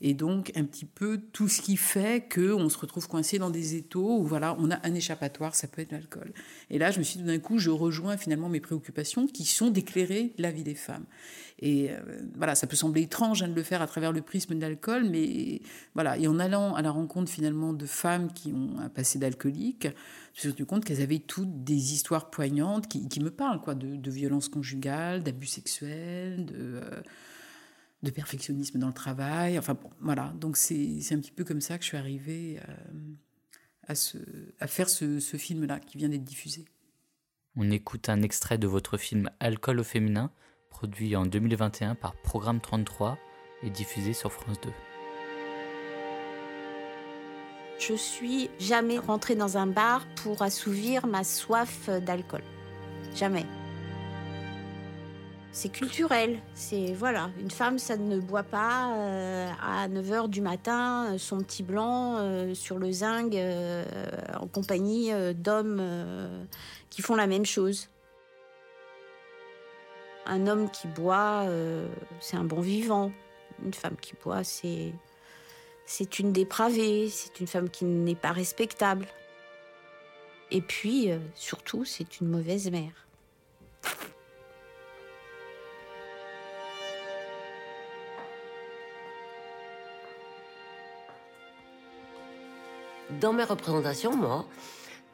[0.00, 3.76] Et donc, un petit peu tout ce qui fait qu'on se retrouve coincé dans des
[3.76, 6.32] étaux où voilà, on a un échappatoire, ça peut être l'alcool.
[6.70, 9.70] Et là, je me suis dit, d'un coup, je rejoins finalement mes préoccupations qui sont
[9.70, 11.04] d'éclairer la vie des femmes.
[11.60, 11.98] Et euh,
[12.36, 15.08] voilà, ça peut sembler étrange hein, de le faire à travers le prisme de l'alcool,
[15.08, 15.60] mais
[15.94, 16.18] voilà.
[16.18, 19.88] Et en allant à la rencontre finalement de femmes qui ont un passé d'alcoolique, je
[19.88, 23.94] me suis rendu compte qu'elles avaient toutes des histoires poignantes qui, me parlent, quoi, de,
[23.96, 27.02] de violence conjugale, d'abus sexuels, de, euh,
[28.02, 29.56] de perfectionnisme dans le travail.
[29.58, 30.34] Enfin bon, voilà.
[30.40, 32.74] Donc c'est un petit peu comme ça que je suis arrivée euh,
[33.86, 34.18] à, ce,
[34.58, 36.64] à faire ce, ce film-là qui vient d'être diffusé.
[37.56, 40.32] On écoute un extrait de votre film Alcool au féminin,
[40.74, 43.16] produit en 2021 par Programme 33
[43.62, 44.70] et diffusé sur France 2.
[47.78, 52.42] Je suis jamais rentrée dans un bar pour assouvir ma soif d'alcool.
[53.14, 53.46] Jamais.
[55.52, 56.40] C'est culturel.
[56.54, 61.38] C'est voilà, une femme, ça ne boit pas euh, à 9h du matin euh, son
[61.38, 63.32] petit blanc euh, sur le zinc
[64.40, 65.80] en compagnie d'hommes
[66.90, 67.90] qui font la même chose.
[70.26, 71.46] Un homme qui boit,
[72.20, 73.12] c'est un bon vivant.
[73.64, 74.92] Une femme qui boit, c'est
[76.18, 79.06] une dépravée, c'est une femme qui n'est pas respectable.
[80.50, 83.06] Et puis, surtout, c'est une mauvaise mère.
[93.20, 94.46] Dans mes représentations, moi,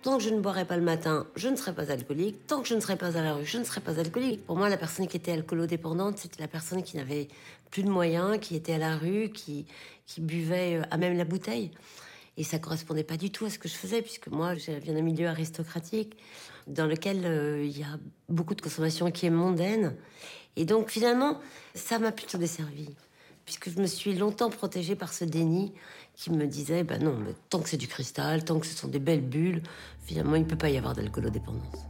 [0.02, 2.46] tant que je ne boirai pas le matin, je ne serai pas alcoolique.
[2.46, 4.44] Tant que je ne serai pas à la rue, je ne serai pas alcoolique.
[4.46, 7.28] Pour moi, la personne qui était alcoolodépendante, c'était la personne qui n'avait
[7.70, 9.66] plus de moyens, qui était à la rue, qui,
[10.06, 11.70] qui buvait euh, à même la bouteille.
[12.36, 14.94] Et ça correspondait pas du tout à ce que je faisais, puisque moi, je viens
[14.94, 16.16] d'un milieu aristocratique
[16.66, 19.96] dans lequel euh, il y a beaucoup de consommation qui est mondaine.
[20.56, 21.40] Et donc, finalement,
[21.74, 22.88] ça m'a plutôt desservi,
[23.44, 25.72] puisque je me suis longtemps protégée par ce déni
[26.14, 28.88] qui me disait, ben non, mais tant que c'est du cristal, tant que ce sont
[28.88, 29.62] des belles bulles,
[30.00, 31.86] finalement, il ne peut pas y avoir d'alcoolodépendance.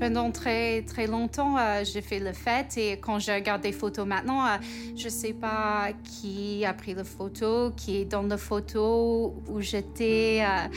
[0.00, 4.06] Pendant très, très longtemps, euh, j'ai fait le fait et quand je regarde des photos
[4.06, 4.56] maintenant, euh,
[4.96, 10.42] je sais pas qui a pris la photo, qui est dans la photo, où j'étais.
[10.42, 10.68] Euh,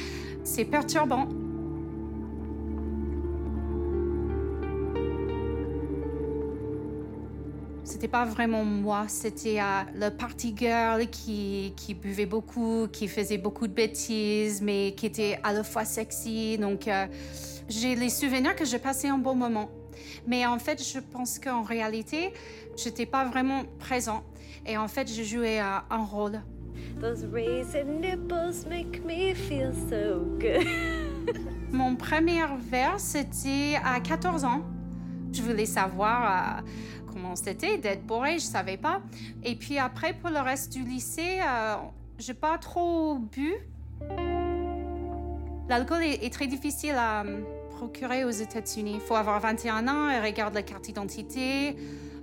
[0.43, 1.29] c'est perturbant.
[8.03, 13.37] C'était pas vraiment moi, c'était euh, le party girl qui, qui, buvait beaucoup, qui faisait
[13.37, 16.57] beaucoup de bêtises, mais qui était à la fois sexy.
[16.57, 17.07] Donc, euh,
[17.69, 19.69] j'ai les souvenirs que j'ai passé un bon moment.
[20.27, 22.33] Mais en fait, je pense qu'en réalité,
[22.75, 24.25] j'étais pas vraiment présent.
[24.65, 26.41] Et en fait, je jouais euh, un rôle.
[26.99, 30.67] Those nipples make me feel so good.
[31.71, 34.61] Mon premier verre, c'était à 14 ans.
[35.31, 36.61] Je voulais savoir
[37.13, 39.01] comment c'était d'être bourré, je savais pas.
[39.43, 41.75] Et puis après, pour le reste du lycée, euh,
[42.17, 43.53] j'ai pas trop bu.
[45.69, 47.41] L'alcool est, très difficile à euh,
[47.77, 48.93] procurer aux États-Unis.
[48.95, 51.75] Il faut avoir 21 ans et regarder la carte d'identité.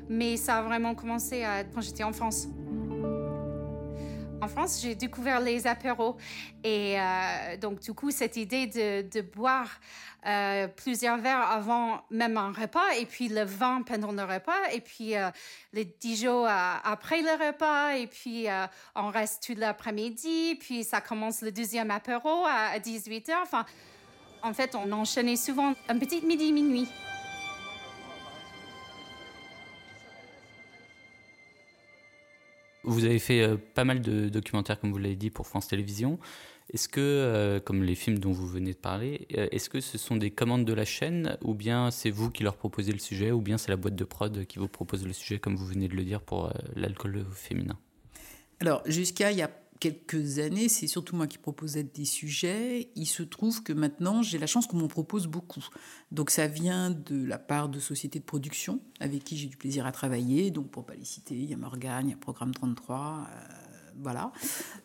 [0.08, 2.48] Mais ça a vraiment commencé quand j'étais en France.
[4.42, 6.16] En France, j'ai découvert les apéros.
[6.64, 9.68] Et euh, donc, du coup, cette idée de, boire
[10.26, 14.80] euh, plusieurs verres avant même un repas, et puis le vin pendant le repas, et
[14.80, 15.28] puis euh,
[15.74, 18.46] les jours après le repas, et puis
[18.94, 23.32] on reste tout l'après-midi, puis ça commence le deuxième apéro à, 18h.
[23.42, 23.66] Enfin,
[24.42, 26.88] en fait, on enchaînait souvent un petit midi-minuit.
[32.84, 36.18] Vous avez fait pas mal de documentaires, comme vous l'avez dit, pour France Télévisions.
[36.72, 39.98] Est-ce que, euh, comme les films dont vous venez de parler, euh, est-ce que ce
[39.98, 43.32] sont des commandes de la chaîne ou bien c'est vous qui leur proposez le sujet
[43.32, 45.88] ou bien c'est la boîte de prod qui vous propose le sujet, comme vous venez
[45.88, 47.76] de le dire, pour euh, l'alcool féminin?
[48.60, 52.90] Alors, jusqu'à il y a quelques années, c'est surtout moi qui proposais des sujets.
[52.94, 55.66] Il se trouve que maintenant, j'ai la chance qu'on m'en propose beaucoup.
[56.12, 59.86] Donc ça vient de la part de sociétés de production avec qui j'ai du plaisir
[59.86, 60.50] à travailler.
[60.50, 63.26] Donc pour pas les citer, il y a Morgane, il y a Programme 33
[64.02, 64.32] voilà.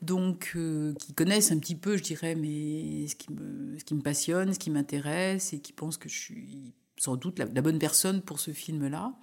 [0.01, 4.59] Donc, euh, qui connaissent un petit peu, je dirais, mais ce qui me passionne, ce
[4.59, 8.51] qui m'intéresse, et qui pensent que je suis sans doute la, bonne personne pour ce
[8.51, 9.13] film-là.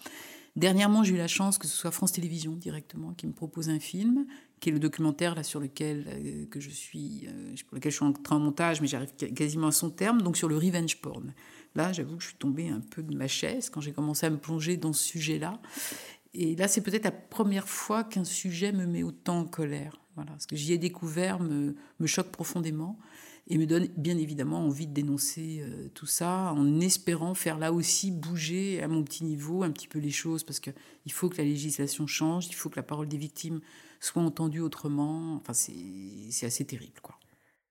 [0.54, 3.78] Dernièrement, j'ai eu la chance que ce soit France Télévisions directement qui me propose un
[3.78, 4.26] film,
[4.60, 7.96] qui est le documentaire là sur lequel euh, que je suis, euh, pour lequel je
[7.96, 11.00] suis en train de montage, mais j'arrive quasiment à son terme, donc sur le revenge
[11.00, 11.32] porn.
[11.74, 14.30] Là, j'avoue que je suis tombée un peu de ma chaise quand j'ai commencé à
[14.30, 15.58] me plonger dans ce sujet-là.
[16.34, 20.00] Et là, c'est peut-être la première fois qu'un sujet me met autant en colère.
[20.16, 22.98] Voilà, ce que j'y ai découvert me, me, choque profondément
[23.48, 27.72] et me donne bien évidemment envie de dénoncer euh, tout ça en espérant faire là
[27.72, 31.38] aussi bouger à mon petit niveau un petit peu les choses parce qu'il faut que
[31.38, 33.60] la législation change, il faut que la parole des victimes
[34.02, 35.36] soit entendue autrement.
[35.36, 37.18] Enfin, c'est assez terrible, quoi.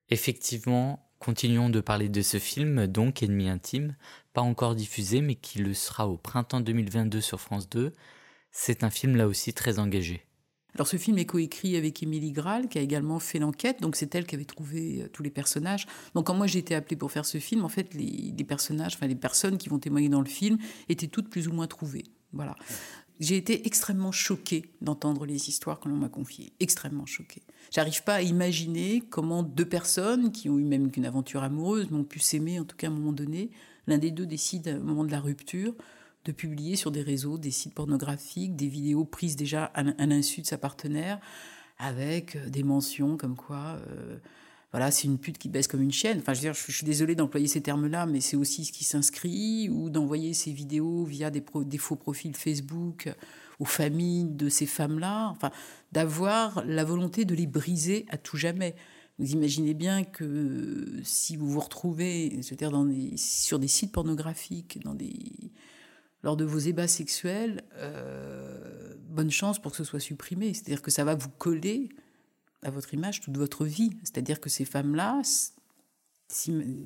[0.10, 3.96] Effectivement, continuons de parler de ce film, donc Ennemi intime,
[4.34, 7.94] pas encore diffusé, mais qui le sera au printemps 2022 sur France 2.
[8.52, 10.26] C'est un film là aussi très engagé.
[10.76, 14.14] Alors ce film est coécrit avec Émilie Graal, qui a également fait l'enquête, donc c'est
[14.16, 15.86] elle qui avait trouvé euh, tous les personnages.
[16.16, 19.08] Donc quand moi j'ai été appelée pour faire ce film, en fait les, personnages, enfin
[19.08, 20.58] les personnes qui vont témoigner dans le film
[20.90, 22.06] étaient toutes plus ou moins trouvées.
[22.34, 22.56] Voilà.
[23.20, 27.44] J'ai été extrêmement choquée d'entendre les histoires que l'on m'a confiées, extrêmement choquée.
[27.72, 32.04] J'arrive pas à imaginer comment deux personnes qui ont eu même qu'une aventure amoureuse, m'ont
[32.04, 33.52] pu s'aimer en tout cas à un moment donné,
[33.86, 35.76] l'un des deux décide au moment de la rupture
[36.26, 40.46] de publier sur des réseaux des sites pornographiques, des vidéos prises déjà à l'insu de
[40.48, 41.20] sa partenaire,
[41.82, 44.18] avec euh, des mentions comme quoi, euh,
[44.72, 46.20] voilà, c'est une pute qui baisse comme une chienne.
[46.20, 48.84] Enfin, je veux dire, je, suis désolée d'employer ces termes-là, mais c'est aussi ce qui
[48.84, 51.44] s'inscrit, ou d'envoyer ces vidéos via des,
[51.78, 53.14] faux profils Facebook
[53.60, 55.30] aux familles de ces femmes-là.
[55.32, 55.52] Enfin,
[55.92, 58.76] d'avoir la volonté de les briser à tout jamais.
[59.20, 64.80] Vous imaginez bien que si vous vous retrouvez, dire dans des, sur des sites pornographiques,
[64.84, 65.52] dans des
[66.24, 70.54] lors de vos ébats sexuels, euh, bonne chance pour que ce soit supprimé.
[70.54, 71.90] C'est-à-dire que ça va vous coller
[72.64, 73.92] à votre image toute votre vie.
[74.04, 75.22] C'est-à-dire que ces femmes-là,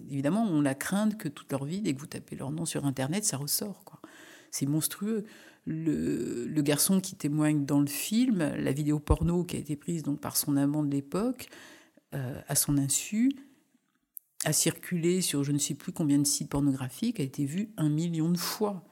[0.10, 2.86] évidemment, on la crainte que toute leur vie, dès que vous tapez leur nom sur
[2.86, 3.84] Internet, ça ressort.
[4.52, 5.26] C'est monstrueux.
[5.66, 10.20] Le, garçon qui témoigne dans le film, la vidéo porno qui a été prise donc
[10.20, 11.50] par son amant de l'époque,
[12.14, 13.32] euh, à son insu,
[14.46, 17.90] a circulé sur je ne sais plus combien de sites pornographiques, a été vue un
[17.90, 18.84] million de fois.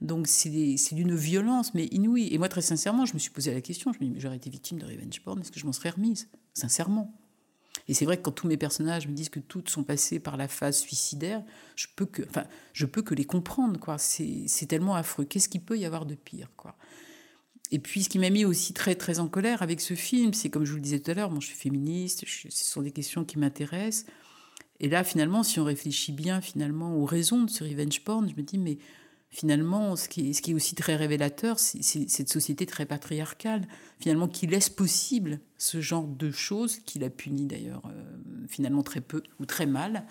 [0.00, 0.48] Donc c'est
[0.92, 2.28] d'une violence, mais inouïe.
[2.32, 4.36] Et moi, très sincèrement, je me suis posé la question, je me dis, mais j'aurais
[4.36, 6.28] été victime de revenge porn, est-ce que je m'en serais remise?
[6.54, 7.14] Sincèrement.
[7.86, 10.36] Et c'est vrai que quand tous mes personnages me disent que toutes sont passées par
[10.36, 11.42] la phase suicidaire,
[11.76, 13.98] je peux que, enfin, je peux que les comprendre, quoi.
[13.98, 15.24] C'est tellement affreux.
[15.24, 16.76] Qu'est-ce qu'il peut y avoir de pire, quoi?
[17.72, 20.50] Et puis, ce qui m'a mis aussi très, très en colère avec ce film, c'est
[20.50, 23.24] comme je vous le disais tout à l'heure, je suis féministe, ce sont des questions
[23.24, 24.06] qui m'intéressent.
[24.80, 28.34] Et là, finalement, si on réfléchit bien, finalement, aux raisons de ce revenge porn, je
[28.34, 28.78] me dis, mais
[29.30, 33.66] finalement, ce qui, est, aussi très révélateur, c'est cette société très patriarcale,
[34.00, 39.00] finalement, qui laisse possible ce genre de choses, qui la punit d'ailleurs euh, finalement très
[39.00, 40.04] peu ou très mal,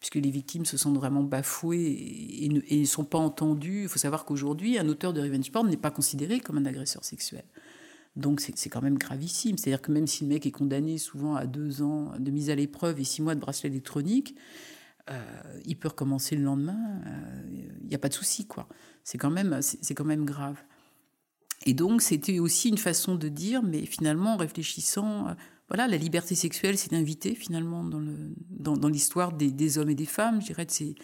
[0.00, 3.82] puisque les victimes se sentent vraiment bafouées et, ne sont pas entendues.
[3.82, 7.04] Il faut savoir qu'aujourd'hui, un auteur de revenge porn n'est pas considéré comme un agresseur
[7.04, 7.44] sexuel.
[8.16, 9.56] Donc c'est quand même gravissime.
[9.56, 12.54] C'est-à-dire que même si le mec est condamné souvent à deux ans de mise à
[12.54, 14.34] l'épreuve et six mois de bracelet électronique,
[15.64, 17.00] il peut recommencer le lendemain,
[17.50, 18.68] il euh, n'y a pas de souci, quoi.
[19.04, 19.60] C'est quand, même,
[19.96, 20.56] quand même grave.
[21.66, 25.34] Et donc, c'était aussi une façon de dire, mais finalement, en réfléchissant, euh,
[25.68, 30.46] voilà, la liberté sexuelle s'est invitée finalement dans, l'histoire des, hommes et des femmes, je
[30.46, 30.94] dirais, c'est,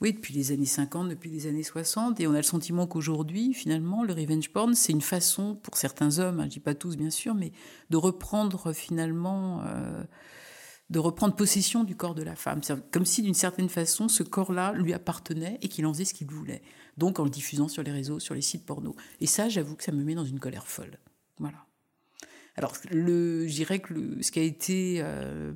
[0.00, 3.54] oui, depuis les années 50, depuis les années 60, et on a le sentiment qu'aujourd'hui,
[3.54, 6.96] finalement, le revenge porn, c'est une façon, pour certains hommes, hein, je dis pas tous
[6.96, 7.52] bien sûr, mais
[7.90, 9.62] de reprendre finalement
[10.90, 12.60] de reprendre possession du corps de la femme.
[12.90, 16.26] Comme si d'une certaine façon ce corps-là lui appartenait et qu'il en faisait ce qu'il
[16.26, 16.62] voulait.
[16.96, 18.94] Donc en le diffusant sur les réseaux, sur les sites porno.
[19.20, 20.98] Et ça, j'avoue que ça me met dans une colère folle.
[21.38, 21.64] Voilà.
[22.56, 25.52] Alors, le, je dirais que ce qui a été euh,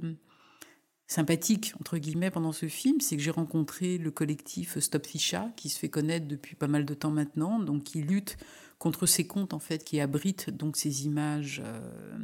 [1.06, 5.68] sympathique, entre guillemets, pendant ce film, c'est que j'ai rencontré le collectif Stop Ficha, qui
[5.68, 8.38] se fait connaître depuis pas mal de temps maintenant, donc qui lutte
[8.78, 11.62] contre ces comptes, en fait, qui abritent donc ces images.
[11.64, 12.18] Euh,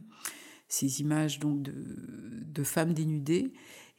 [0.73, 1.75] ces images donc de,
[2.55, 3.53] de femmes dénudées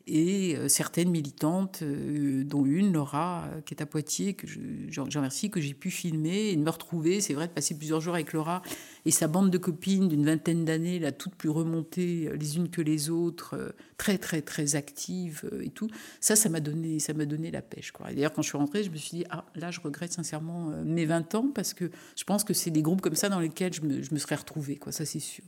[0.06, 4.48] et euh, certaines militantes, euh, dont une, Laura, euh, qui est à Poitiers, que
[4.90, 7.22] j'en remercie, que j'ai pu filmer et de me retrouver.
[7.22, 8.64] C'est vrai de passer plusieurs jours avec Laura
[9.06, 12.82] et sa bande de copines d'une vingtaine d'années, là, toutes plus remontées les unes que
[12.82, 15.88] les autres, très, très, très actives et tout.
[16.20, 17.92] Ça, ça m'a donné, donné la pêche.
[17.92, 18.08] Quoi.
[18.08, 21.06] d'ailleurs, quand je suis rentrée, je me suis dit, ah, là, je regrette sincèrement mes
[21.06, 23.82] 20 ans parce que je pense que c'est des groupes comme ça dans lesquels je
[23.82, 24.92] me, je me serais retrouvée, quoi.
[24.92, 25.44] Ça, c'est sûr.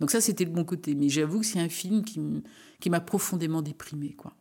[0.00, 0.94] Donc ça, c'était le bon côté.
[0.94, 4.34] Mais j'avoue que c'est un film qui m'a profondément déprimé, quoi.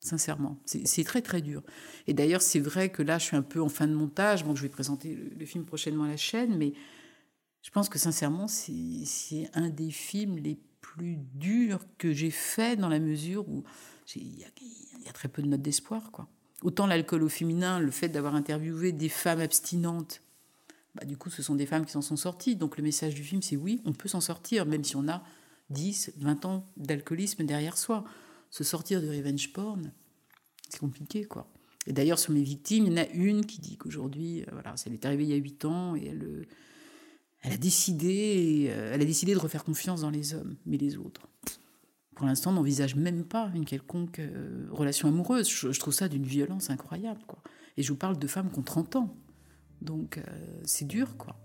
[0.00, 1.62] Sincèrement, c'est très très dur.
[2.06, 4.44] Et d'ailleurs, c'est vrai que là, je suis un peu en fin de montage.
[4.44, 6.72] Bon, je vais présenter le, film prochainement à la chaîne, mais
[7.62, 12.88] je pense que sincèrement, c'est un des films les plus durs que j'ai fait dans
[12.88, 13.64] la mesure où
[14.14, 14.44] il y,
[15.04, 16.28] y, a très peu de notes d'espoir, quoi.
[16.62, 20.22] Autant l'alcool au féminin, le fait d'avoir interviewé des femmes abstinentes
[20.94, 22.56] bah, du coup, ce sont des femmes qui s'en sont sorties.
[22.56, 25.22] Donc le message du film, c'est oui, on peut s'en sortir, même si on a
[25.70, 28.04] 10, 20 ans d'alcoolisme derrière soi.
[28.50, 29.92] Se sortir de revenge porn,
[30.68, 31.50] c'est compliqué, quoi.
[31.86, 34.76] Et d'ailleurs, sur mes victimes, il y en a une qui dit qu'aujourd'hui, euh, voilà,
[34.76, 36.46] ça lui est arrivé il y a 8 ans, et elle, euh,
[37.44, 41.28] a décidé, euh, elle a décidé de refaire confiance dans les hommes, mais les autres.
[42.14, 44.20] Pour l'instant, n'envisage même pas une quelconque
[44.70, 45.48] relation amoureuse.
[45.48, 47.38] Je, trouve ça d'une violence incroyable, quoi.
[47.76, 49.16] Et je vous parle de femmes qui ont 30 ans.
[49.82, 50.20] Donc,
[50.64, 51.36] c'est dur, quoi.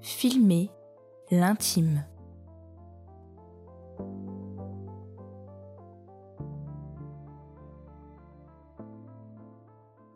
[0.00, 0.70] Filmer
[1.30, 2.04] l'intime.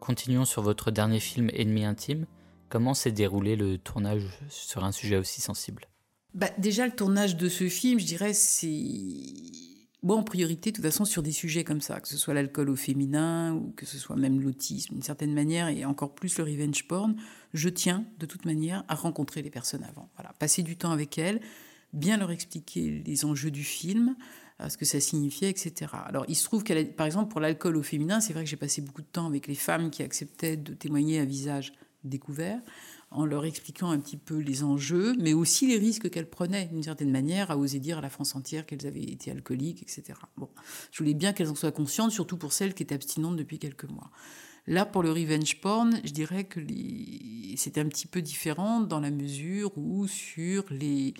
[0.01, 2.26] Continuons sur votre dernier film Ennemi intime.
[2.68, 5.91] Comment s'est déroulé le tournage sur un sujet aussi sensible?
[6.35, 8.68] Bah, Déjà, le tournage de ce film, je dirais, c'est
[10.03, 12.70] Bon, en priorité, de toute façon, sur des sujets comme ça, que ce soit l'alcool
[12.70, 16.45] au féminin ou que ce soit même l'autisme, d'une certaine manière, et encore plus le
[16.45, 17.14] revenge porn,
[17.55, 20.11] je tiens de toute manière à rencontrer les personnes avant.
[20.16, 21.41] Voilà, passer du temps avec elles,
[21.93, 24.16] bien leur expliquer les enjeux du film,
[24.61, 25.93] euh, ce que ça signifiait, etc.
[26.05, 28.57] Alors, il se trouve qu'elle, par exemple, pour l'alcool au féminin, c'est vrai que j'ai
[28.57, 32.61] passé beaucoup de temps avec les femmes qui acceptaient de témoigner à visage découvert
[33.14, 36.82] en leur expliquant un petit peu les enjeux, mais aussi les risques qu'elles prenaient, d'une
[36.82, 40.18] certaine manière, à oser dire à la France entière qu'elles avaient été alcooliques, etc.
[40.36, 40.48] Bon,
[40.90, 43.84] je voulais bien qu'elles en soient conscientes, surtout pour celles qui étaient abstinentes depuis quelques
[43.84, 44.10] mois.
[44.66, 46.60] Là, pour le revenge porn, je dirais que
[47.56, 51.14] c'était un petit peu différent dans la mesure où sur les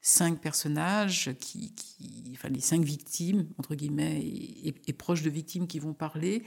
[0.00, 1.72] cinq personnages, qui,
[2.32, 6.44] enfin les cinq victimes, entre guillemets, et proches de victimes qui vont parler,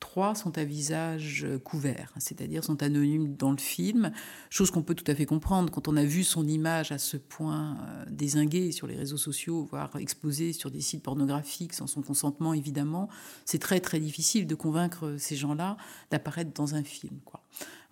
[0.00, 4.12] trois sont à visage couvert, c'est-à-dire sont anonymes dans le film,
[4.50, 7.16] chose qu'on peut tout à fait comprendre quand on a vu son image à ce
[7.16, 12.02] point euh, désinguée sur les réseaux sociaux, voire exposée sur des sites pornographiques sans son
[12.02, 13.08] consentement évidemment.
[13.44, 15.76] C'est très très difficile de convaincre ces gens-là
[16.10, 17.18] d'apparaître dans un film.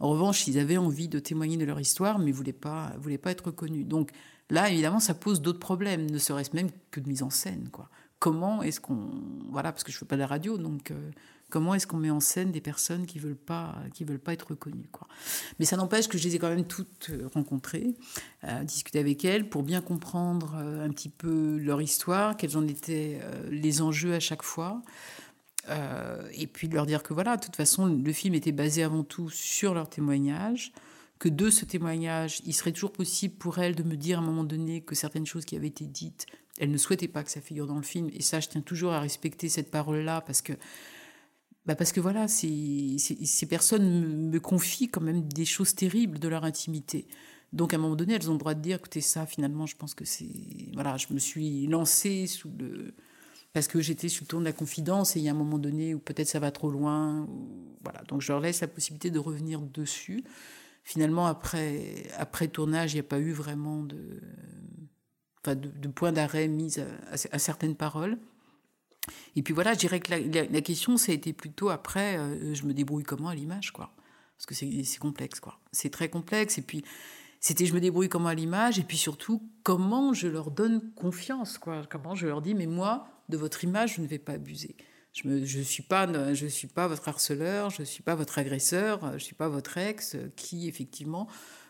[0.00, 3.18] En revanche, ils avaient envie de témoigner de leur histoire, mais ne voulaient pas, voulaient
[3.18, 3.86] pas être reconnus.
[3.86, 4.10] Donc
[4.50, 7.70] là, évidemment, ça pose d'autres problèmes, ne serait-ce même que de mise en scène.
[8.18, 9.10] Comment est-ce qu'on...
[9.50, 10.90] Voilà, parce que je ne fais pas de la radio, donc...
[10.90, 11.10] Euh,
[11.54, 14.48] Comment est-ce qu'on met en scène des personnes qui veulent pas, qui veulent pas être
[14.48, 15.06] reconnues, quoi.
[15.60, 17.94] Mais ça n'empêche que je les ai quand même toutes euh, rencontrées,
[18.42, 22.66] euh, discuté avec elles pour bien comprendre euh, un petit peu leur histoire, quels en
[22.66, 23.20] étaient
[23.52, 24.82] les enjeux à chaque fois.
[26.32, 29.30] et puis leur dire que voilà, de toute façon, le film était basé avant tout
[29.30, 30.72] sur leur témoignage,
[31.20, 34.26] que de ce témoignage, il serait toujours possible pour elles de me dire à un
[34.26, 36.26] moment donné que certaines choses qui avaient été dites,
[36.58, 38.10] elles ne souhaitaient pas que ça figure dans le film.
[38.12, 40.54] Et ça, je tiens toujours à respecter cette parole-là parce que
[41.66, 46.28] bah parce que voilà, ces, ces, personnes me confient quand même des choses terribles de
[46.28, 47.06] leur intimité.
[47.54, 49.76] Donc à un moment donné, elles ont le droit de dire, écoutez ça, finalement, je
[49.76, 50.28] pense que c'est...
[50.74, 52.94] Voilà, je me suis lancée sous le...
[53.54, 55.58] Parce que j'étais sous le ton de la confidence et il y a un moment
[55.58, 57.28] donné où peut-être ça va trop loin.
[57.84, 60.24] Voilà, donc je leur laisse la possibilité de revenir dessus.
[60.82, 64.20] Finalement, après, après tournage, il n'y a pas eu vraiment de,
[65.40, 66.74] enfin, de, point d'arrêt mis
[67.30, 68.18] à certaines paroles.
[69.36, 72.64] Et puis voilà, je dirais que la, question, ça a été plutôt après, euh, je
[72.64, 73.92] me débrouille comment à l'image, quoi.
[74.36, 75.58] Parce que c'est complexe, quoi.
[75.72, 76.58] C'est très complexe.
[76.58, 76.84] Et puis,
[77.40, 81.58] c'était je me débrouille comment à l'image, et puis surtout, comment je leur donne confiance,
[81.58, 81.82] quoi.
[81.90, 84.76] Comment je leur dis, mais moi, de votre image, je ne vais pas abuser.
[85.12, 85.84] Je ne je suis,
[86.50, 89.78] suis pas votre harceleur, je ne suis pas votre agresseur, je ne suis pas votre
[89.78, 91.28] ex qui, effectivement,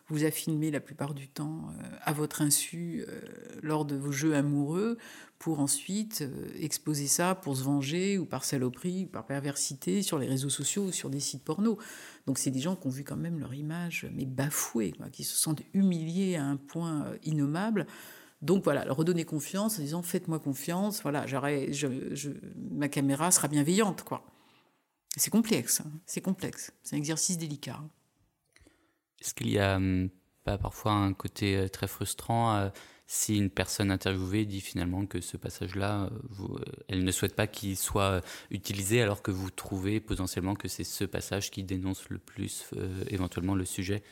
[0.09, 3.21] vous a filmé la plupart du temps euh, à votre insu euh,
[3.63, 4.99] lors de vos jeux amoureux
[5.39, 10.19] pour ensuite euh, exposer ça pour se venger ou par saloperie ou par perversité sur
[10.19, 11.79] les réseaux sociaux ou sur des sites porno.
[12.27, 15.37] Donc c'est des gens qui ont vu quand même leur image mais bafouée, qui se
[15.37, 17.87] sentent humiliés à un point innommable.
[18.43, 22.29] Donc voilà, leur redonner confiance en disant faites-moi confiance, voilà, je,
[22.71, 24.23] ma caméra sera bienveillante, quoi.
[25.17, 27.81] C'est complexe, hein, c'est complexe, c'est un exercice délicat.
[29.21, 30.11] Est-ce qu'il y a hum,
[30.45, 32.69] pas parfois un côté euh, très frustrant euh,
[33.07, 36.11] si une personne interviewée dit finalement que ce passage-là,
[36.41, 36.59] euh,
[36.89, 41.05] elle ne souhaite pas qu'il soit utilisé alors que vous trouvez potentiellement que c'est ce
[41.05, 42.71] passage qui dénonce le plus
[43.09, 44.03] éventuellement le sujet?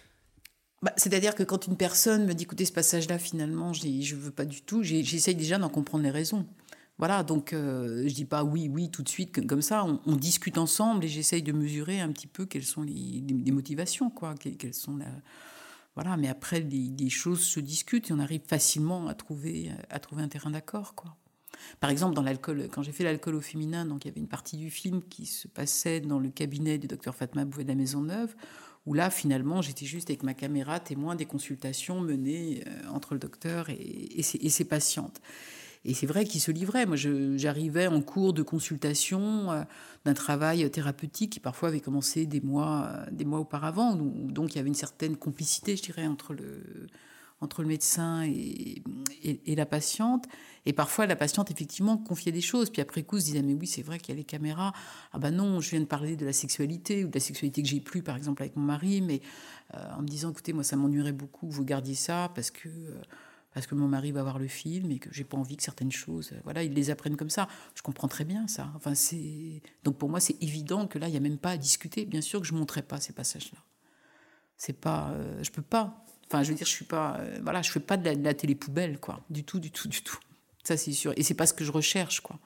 [0.82, 4.30] Bah, C'est-à-dire que quand une personne me dit écoutez ce passage-là finalement je ne veux
[4.30, 6.46] pas du tout, j'essaye déjà d'en comprendre les raisons.
[7.02, 9.84] Voilà, donc je je dis pas oui, oui tout de suite comme ça.
[10.06, 14.36] On, discute ensemble et j'essaye de mesurer un petit peu quelles sont les, motivations, quoi,
[14.36, 15.00] quelles, sont
[15.96, 16.16] voilà.
[16.16, 20.28] Mais après, les, choses se discutent et on arrive facilement à trouver à trouver un
[20.28, 21.16] terrain d'accord, quoi.
[21.80, 24.28] Par exemple, dans l'alcool, quand j'ai fait l'alcool au féminin, donc il y avait une
[24.28, 27.74] partie du film qui se passait dans le cabinet du docteur Fatma Bouvet de la
[27.74, 28.36] Maison Neuve,
[28.86, 33.18] où là, finalement, j'étais juste avec ma caméra témoin des consultations menées euh, entre le
[33.18, 35.20] docteur et, et ses patientes.
[35.84, 36.86] Et c'est vrai qu'il se livrait.
[36.86, 39.62] Moi, j'arrivais en cours de consultation euh,
[40.04, 43.96] d'un travail thérapeutique qui parfois avait commencé des mois, euh, des mois auparavant.
[43.96, 48.82] donc il y avait une certaine complicité, je dirais, entre le, médecin et,
[49.56, 50.26] la patiente.
[50.66, 52.70] Et parfois, la patiente, effectivement, confiait des choses.
[52.70, 54.72] Puis après coup, se disait, mais oui, c'est vrai qu'il y a les caméras.
[55.12, 57.68] Ah ben non, je viens de parler de la sexualité ou de la sexualité que
[57.68, 59.00] j'ai plus, par exemple, avec mon mari.
[59.00, 59.20] Mais
[59.74, 62.68] euh, en me disant, écoutez, moi, ça m'ennuierait beaucoup, vous gardiez ça parce que...
[63.54, 65.92] parce que mon mari va voir le film et que j'ai pas envie que certaines
[65.92, 67.48] choses, euh, voilà, ils les apprennent comme ça.
[67.74, 68.70] Je comprends très bien ça.
[68.76, 71.56] Enfin, c'est donc pour moi c'est évident que là il y a même pas à
[71.56, 72.04] discuter.
[72.04, 73.58] Bien sûr que je montrerai pas ces passages-là.
[74.56, 76.04] C'est pas, je peux pas.
[76.28, 78.54] Enfin, je veux dire, je suis pas, voilà, je fais pas de la, de télé
[78.54, 80.18] poubelle, quoi, du tout, du tout, du tout.
[80.62, 81.12] Ça c'est sûr.
[81.16, 82.38] Et c'est pas ce que je recherche, quoi.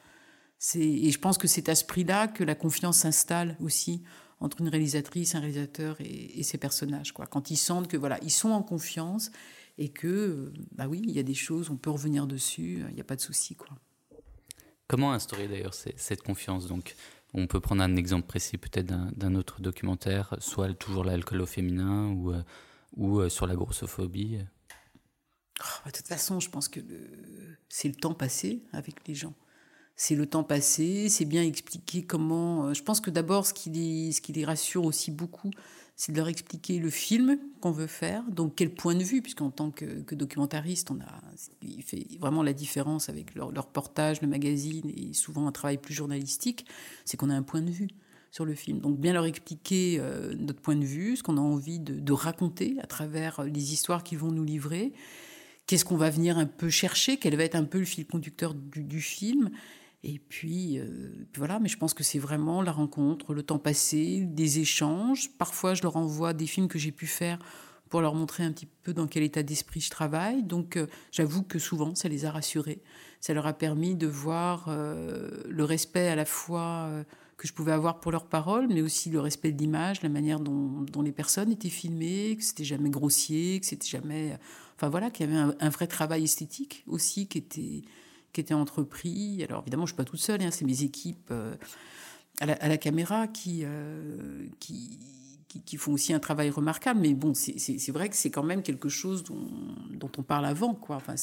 [0.74, 4.02] Et je pense que c'est à ce prix-là que la confiance s'installe aussi
[4.40, 7.12] entre une réalisatrice, un réalisateur et, ses personnages.
[7.12, 7.26] Quoi.
[7.26, 9.30] Quand ils sentent que voilà, ils sont en confiance
[9.78, 13.00] et que, bah oui, il y a des choses, on peut revenir dessus, il n'y
[13.00, 13.54] a pas de souci.
[13.54, 13.68] Quoi.
[14.88, 16.94] Comment instaurer d'ailleurs cette confiance Donc,
[17.34, 22.08] on peut prendre un exemple précis peut-être d'un autre documentaire, soit toujours l'alcool au féminin
[22.08, 22.42] ou, euh,
[22.96, 24.38] ou euh, sur la grossophobie?
[25.60, 26.80] Oh, bah, de toute façon, je pense que
[27.68, 29.34] c'est le temps passé avec les gens
[29.96, 32.66] c'est le temps passé, c'est bien expliquer comment.
[32.66, 35.50] Euh, je pense que d'abord, ce qui les, ce qui les rassure aussi beaucoup,
[35.96, 39.50] c'est de leur expliquer le film qu'on veut faire, donc quel point de vue, puisqu'en
[39.50, 41.22] tant que, documentariste, on a,
[41.62, 45.94] il fait vraiment la différence avec leur, portage, le magazine et souvent un travail plus
[45.94, 46.66] journalistique,
[47.06, 47.88] c'est qu'on a un point de vue
[48.30, 48.80] sur le film.
[48.80, 52.76] Donc bien leur expliquer euh, notre point de vue, ce qu'on a envie de, raconter
[52.82, 54.92] à travers les histoires qu'ils vont nous livrer,
[55.66, 58.52] qu'est-ce qu'on va venir un peu chercher, quel va être un peu le fil conducteur
[58.52, 59.50] du, du film,
[60.08, 64.20] et puis, euh, voilà, mais je pense que c'est vraiment la rencontre, le temps passé,
[64.20, 65.32] des échanges.
[65.36, 67.40] Parfois, je leur envoie des films que j'ai pu faire
[67.90, 70.44] pour leur montrer un petit peu dans quel état d'esprit je travaille.
[70.44, 72.82] Donc, euh, j'avoue que souvent, ça les a rassurés.
[73.20, 76.88] Ça leur a permis de voir euh, le respect à la fois
[77.36, 80.38] que je pouvais avoir pour leurs paroles, mais aussi le respect de l'image, la manière
[80.38, 84.38] dont, dont, les personnes étaient filmées, que c'était jamais grossier, que c'était jamais.
[84.76, 87.82] Enfin voilà, qu'il y avait un, un, vrai travail esthétique aussi qui était
[88.36, 89.42] qui était entrepris.
[89.48, 91.54] Alors évidemment, je suis pas toute seule, hein, c'est mes équipes euh,
[92.40, 94.98] à, la, caméra qui, euh, qui,
[95.64, 97.00] qui, font aussi un travail remarquable.
[97.00, 100.96] Mais bon, c'est vrai que c'est quand même quelque chose dont, on parle avant, quoi.
[100.96, 101.14] Enfin,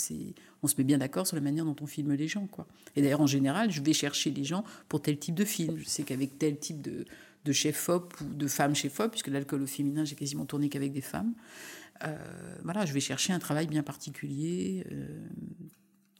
[0.63, 2.65] on se met bien d'accord sur la manière dont on filme les gens, quoi.
[2.95, 5.77] Et d'ailleurs, en général, je vais chercher les gens pour tel type de film.
[5.77, 7.05] Je sais qu'avec tel type de,
[7.45, 11.01] de chef-op ou de femme chef-op, puisque l'alcool au féminin, j'ai quasiment tourné qu'avec des
[11.01, 11.35] femmes.
[12.03, 12.17] Euh,
[12.63, 14.83] voilà, je vais chercher un travail bien particulier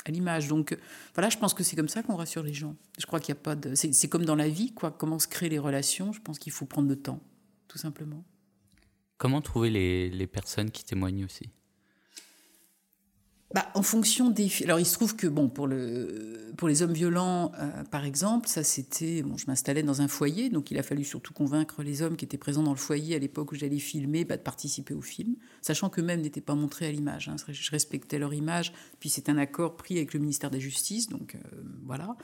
[0.06, 0.47] à l'image.
[0.47, 0.78] Donc
[1.16, 2.76] voilà, je pense que c'est comme ça qu'on rassure les gens.
[2.99, 3.76] Je crois qu'il n'y a pas de.
[3.76, 4.91] C'est comme dans la vie, quoi.
[4.91, 6.14] Comment se créer les relations?
[6.14, 7.22] Je pense qu'il faut prendre le temps,
[7.68, 8.24] tout simplement.
[9.18, 11.49] Comment trouver les personnes qui témoignent aussi?
[13.54, 14.49] Bah, en fonction des.
[14.64, 18.47] Alors, il se trouve que, bon, pour, le, pour les hommes violents, euh, par exemple,
[18.47, 19.22] ça c'était.
[19.22, 22.26] Bon, je m'installais dans un foyer, donc il a fallu surtout convaincre les hommes qui
[22.26, 25.36] étaient présents dans le foyer à l'époque où j'allais filmer bah, de participer au film,
[25.62, 27.30] sachant qu'eux-mêmes n'étaient pas montrés à l'image.
[27.30, 27.36] Hein.
[27.47, 31.08] Je respectais leur image, puis c'est un accord pris avec le ministère de la Justice,
[31.10, 31.39] donc euh,
[31.86, 32.18] voilà.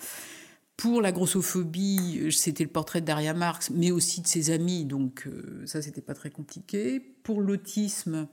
[0.78, 5.28] Pour la grossophobie, c'était le portrait de Daria Marx, mais aussi de ses amis, donc
[5.28, 7.00] euh, ça c'était pas très compliqué.
[7.00, 8.28] Pour l'autisme,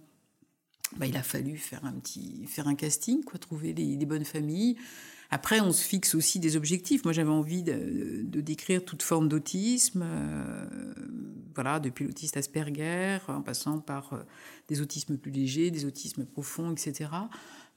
[0.96, 4.76] bah, il a fallu faire un petit faire un casting, quoi, trouver les, bonnes familles.
[5.30, 7.04] Après, on se fixe aussi des objectifs.
[7.04, 10.94] Moi, j'avais envie de, décrire toute forme d'autisme, euh,
[11.54, 14.22] voilà, depuis l'autiste Asperger, en passant par euh,
[14.68, 17.10] des autismes plus légers, des autismes profonds, etc.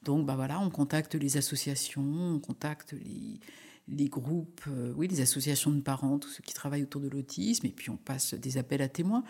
[0.04, 3.40] Donc, bah voilà, on contacte les associations, on contacte les,
[3.88, 7.66] les groupes, euh, oui, les associations de parents, tous ceux qui travaillent autour de l'autisme,
[7.66, 9.24] et puis on passe des appels à témoins.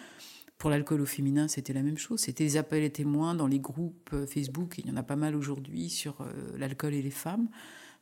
[0.60, 2.20] Pour l'alcool au féminin, c'était la même chose.
[2.20, 4.78] C'était des appels et témoins dans les groupes euh, Facebook.
[4.78, 6.26] Il y en a pas mal aujourd'hui sur euh,
[6.57, 7.47] l'alcool et les femmes.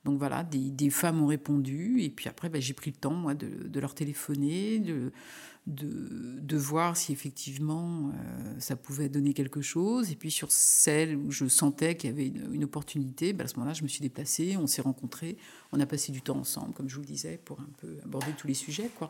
[0.06, 2.02] Donc voilà, des, femmes ont répondu.
[2.02, 4.82] Et puis après, ben, j'ai pris le temps, de, leur téléphoner,
[5.68, 10.12] de, voir si effectivement euh, ça pouvait donner quelque chose.
[10.12, 13.56] Et puis sur celle où je sentais qu'il y avait une, opportunité, ben, à ce
[13.56, 15.38] moment-là, je me suis déplacée, on s'est rencontrés,
[15.72, 18.32] on a passé du temps ensemble, comme je vous le disais, pour un peu aborder
[18.38, 18.90] tous les sujets.
[18.98, 19.10] Quoi.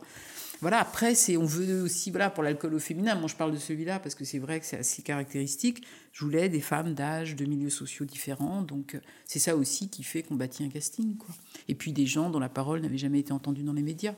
[0.59, 3.57] Voilà, après, c'est, on veut aussi, voilà, pour l'alcool au féminin, moi je parle de
[3.57, 5.83] celui-là parce que c'est vrai que c'est assez caractéristique.
[6.11, 10.23] Je voulais des femmes d'âge, de milieux sociaux différents, donc c'est ça aussi qui fait
[10.23, 11.15] qu'on bâtit un casting.
[11.17, 11.33] Quoi.
[11.67, 14.15] Et puis des gens dont la parole n'avait jamais été entendue dans les médias.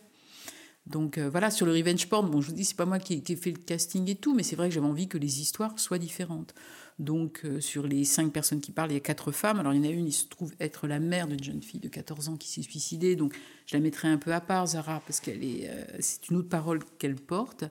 [0.90, 3.24] Donc euh, voilà, sur le revenge porn, bon, je vous dis, c'est pas moi qui,
[3.28, 5.80] ai fait le casting et tout, mais c'est vrai que j'avais envie que les histoires
[5.80, 6.56] soient différentes.
[6.98, 9.60] Donc euh, sur les cinq personnes qui parlent, il y a quatre femmes.
[9.60, 11.80] Alors il y en a une, il se trouve être la mère d'une jeune fille
[11.80, 13.36] de 14 ans qui s'est suicidée, donc
[13.68, 16.50] je la mettrai un peu à part, Zara, parce qu'elle est, euh, c'est une autre
[16.50, 17.66] parole qu'elle porte.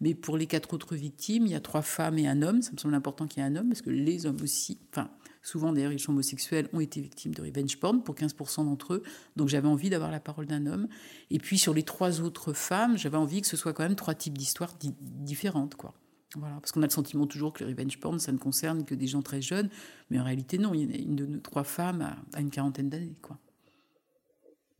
[0.00, 2.62] Mais pour les quatre autres victimes, il y a trois femmes et un homme.
[2.62, 5.10] Ça me semble important qu'il y ait un homme, parce que les hommes aussi, enfin
[5.42, 9.02] souvent d'ailleurs, sont homosexuels, ont été victimes de revenge porn pour 15% d'entre eux.
[9.36, 10.88] Donc j'avais envie d'avoir la parole d'un homme.
[11.30, 14.14] Et puis sur les trois autres femmes, j'avais envie que ce soit quand même trois
[14.14, 15.94] types d'histoires différentes, quoi.
[16.36, 18.94] Voilà, parce qu'on a le sentiment toujours que le revenge porn, ça ne concerne que
[18.94, 19.68] des gens très jeunes,
[20.10, 22.50] mais en réalité non, il y en a une de nos trois femmes à, une
[22.50, 23.38] quarantaine d'années, quoi.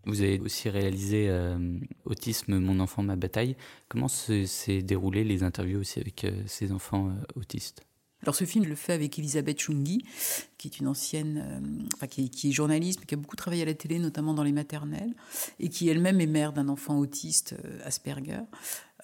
[0.07, 3.55] Vous avez aussi réalisé euh, Autisme, mon enfant, ma bataille.
[3.89, 7.83] Comment s'est déroulé les interviews aussi avec euh, ces enfants euh, autistes?
[8.23, 10.05] Alors ce film, je le fait avec Elisabeth Chungi,
[10.59, 13.75] qui est une ancienne, enfin, qui, est journaliste, mais qui a beaucoup travaillé à la
[13.75, 15.15] télé, notamment dans les maternelles,
[15.59, 17.55] et qui elle-même est mère d'un enfant autiste
[17.85, 18.43] Asperger.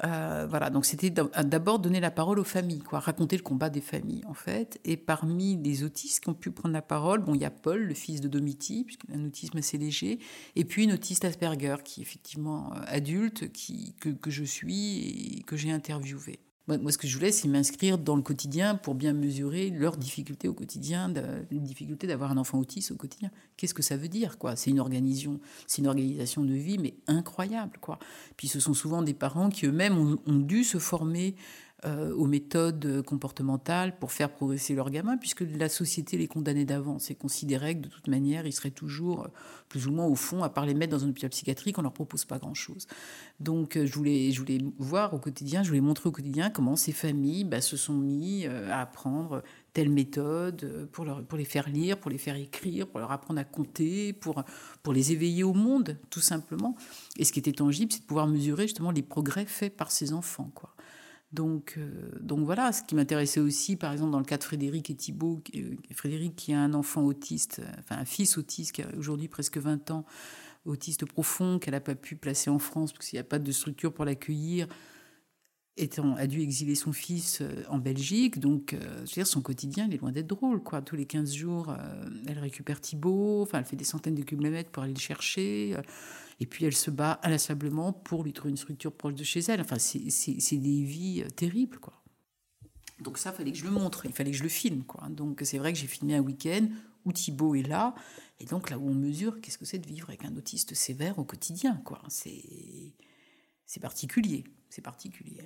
[0.04, 3.80] Euh, voilà, donc c'était d'abord donner la parole aux familles, quoi, raconter le combat des
[3.80, 4.78] familles en fait.
[4.84, 7.82] Et parmi les autistes qui ont pu prendre la parole, bon, il y a Paul,
[7.82, 10.18] le fils de Domiti, un autisme assez léger,
[10.54, 15.38] et puis une autiste Asperger qui est effectivement euh, adulte, qui, que, que je suis
[15.38, 16.40] et que j'ai interviewé.
[16.68, 20.48] Moi, ce que je voulais, c'est m'inscrire dans le quotidien pour bien mesurer leurs difficultés
[20.48, 21.12] au quotidien,
[21.50, 23.30] les difficultés d'avoir un enfant autiste au quotidien.
[23.56, 24.56] Qu'est-ce que ça veut dire, quoi?
[24.56, 25.38] C'est une organisation,
[25.68, 28.00] c'est une organisation de vie, mais incroyable, quoi.
[28.36, 31.36] Puis ce sont souvent des parents qui eux-mêmes ont, ont dû se former
[31.84, 37.10] euh, aux méthodes comportementales pour faire progresser leur gamin, puisque la société les condamnait d'avance
[37.10, 39.28] et considérait que de toute manière, ils seraient toujours euh,
[39.68, 41.92] plus ou moins au fond, à part les mettre dans un hôpital psychiatrique, on leur
[41.92, 42.86] propose pas grand-chose.
[43.40, 46.76] Donc euh, je voulais, je voulais voir au quotidien, je voulais montrer au quotidien comment
[46.76, 49.42] ces familles bah, se sont mis à apprendre
[49.74, 51.04] telle méthode pour
[51.36, 54.42] les faire lire, pour les faire écrire, pour leur apprendre à compter, pour,
[54.82, 56.74] pour les éveiller au monde, tout simplement.
[57.18, 60.14] Et ce qui était tangible, c'est de pouvoir mesurer justement les progrès faits par ces
[60.14, 60.50] enfants.
[60.54, 60.74] Quoi.
[61.36, 64.88] Donc, euh, donc voilà, ce qui m'intéressait aussi, par exemple, dans le cas de Frédéric
[64.88, 68.86] et Thibault, euh, Frédéric qui a un enfant autiste, enfin un fils autiste qui a
[68.96, 70.06] aujourd'hui presque 20 ans,
[70.64, 73.52] autiste profond, qu'elle n'a pas pu placer en France parce qu'il n'y a pas de
[73.52, 74.66] structure pour l'accueillir,
[75.78, 78.38] a dû exiler son fils en Belgique.
[78.38, 78.74] Donc,
[79.04, 80.62] dire, son quotidien, il est loin d'être drôle.
[80.62, 80.82] Quoi.
[80.82, 81.76] Tous les 15 jours,
[82.26, 85.76] elle récupère Thibault, enfin, elle fait des centaines de kilomètres pour aller le chercher.
[86.40, 89.60] Et puis elle se bat inlassablement pour lui trouver une structure proche de chez elle.
[89.60, 92.02] Enfin, c'est des vies euh, terribles, quoi.
[93.00, 95.06] Donc ça, fallait que je le montre, il fallait que je le filme, quoi.
[95.10, 96.66] Donc c'est vrai que j'ai filmé un week-end
[97.04, 97.94] où Thibaut est là,
[98.40, 101.18] et donc là où on mesure qu'est-ce que c'est de vivre avec un autiste sévère
[101.18, 102.02] au quotidien, quoi.
[102.08, 102.94] C'est
[103.82, 105.42] particulier, c'est particulier.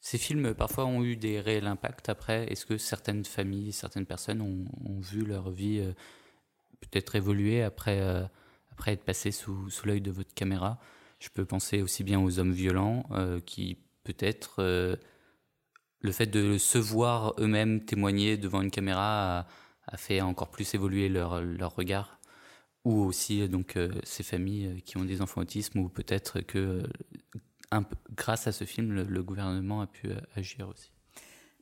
[0.00, 2.50] Ces films, parfois, ont eu des réels impacts après.
[2.50, 5.92] Est-ce que certaines familles, certaines personnes ont, vu leur vie euh,
[6.80, 8.24] peut-être évoluer après, euh,
[8.72, 10.80] après être passé sous, sous l'œil de votre caméra?
[11.20, 14.96] Je peux penser aussi bien aux hommes violents euh, qui peut-être euh,
[16.00, 19.46] le fait de se voir eux-mêmes témoigner devant une caméra
[19.86, 22.18] a, fait encore plus évoluer leur, leur regard.
[22.84, 26.82] Ou aussi donc euh, ces familles qui ont des enfants autisme ou peut-être que
[28.16, 30.90] grâce à ce film le gouvernement a pu agir aussi.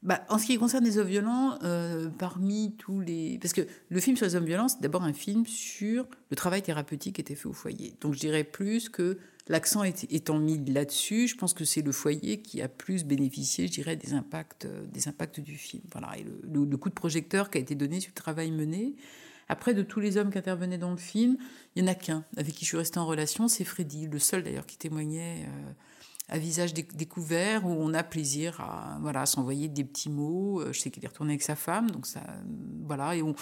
[0.02, 3.38] Bah, en ce qui concerne les hommes violents, euh, parmi tous les...
[3.40, 6.62] Parce que le film sur les hommes violents, c'est d'abord un film sur le travail
[6.62, 7.94] thérapeutique qui était fait au foyer.
[8.00, 12.40] Donc je dirais plus que l'accent étant mis là-dessus, je pense que c'est le foyer
[12.40, 15.82] qui a plus bénéficié, je dirais, des impacts, euh, des impacts du film.
[15.90, 18.94] Voilà, et le, coup de projecteur qui a été donné sur le travail mené.
[19.48, 21.38] Après, de tous les hommes qui intervenaient dans le film,
[21.74, 24.20] il n'y en a qu'un avec qui je suis restée en relation, c'est Freddy, le
[24.20, 25.46] seul d'ailleurs qui témoignait...
[25.48, 25.72] Euh,
[26.28, 30.60] à visage découvert où on a plaisir à voilà s'envoyer des petits mots.
[30.60, 32.20] Euh, je sais qu'il est retourné avec sa femme, donc ça
[32.86, 33.34] voilà et on,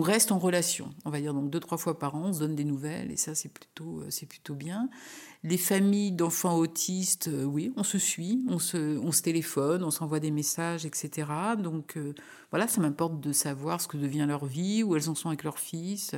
[0.00, 0.90] reste en relation.
[1.04, 3.16] On va dire donc deux trois fois par an, on se donne des nouvelles et
[3.16, 4.88] ça c'est plutôt euh, plutôt bien.
[5.44, 9.90] Les familles d'enfants autistes, euh, oui, on se suit, on se on se téléphone, on
[9.90, 11.28] s'envoie des messages, etc.
[11.58, 11.98] Donc
[12.50, 15.44] voilà, ça m'importe de savoir ce que devient leur vie, où elles en sont avec
[15.44, 16.14] leur fils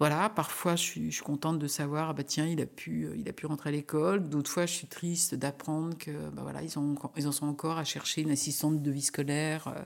[0.00, 3.28] voilà, parfois je suis, contente de savoir, ah bah tiens, il a pu, euh, il
[3.28, 4.30] a pu rentrer à l'école.
[4.30, 7.84] D'autres fois, je suis triste d'apprendre que, bah voilà, ils, ont, en sont encore à
[7.84, 9.82] chercher une assistante de vie scolaire euh,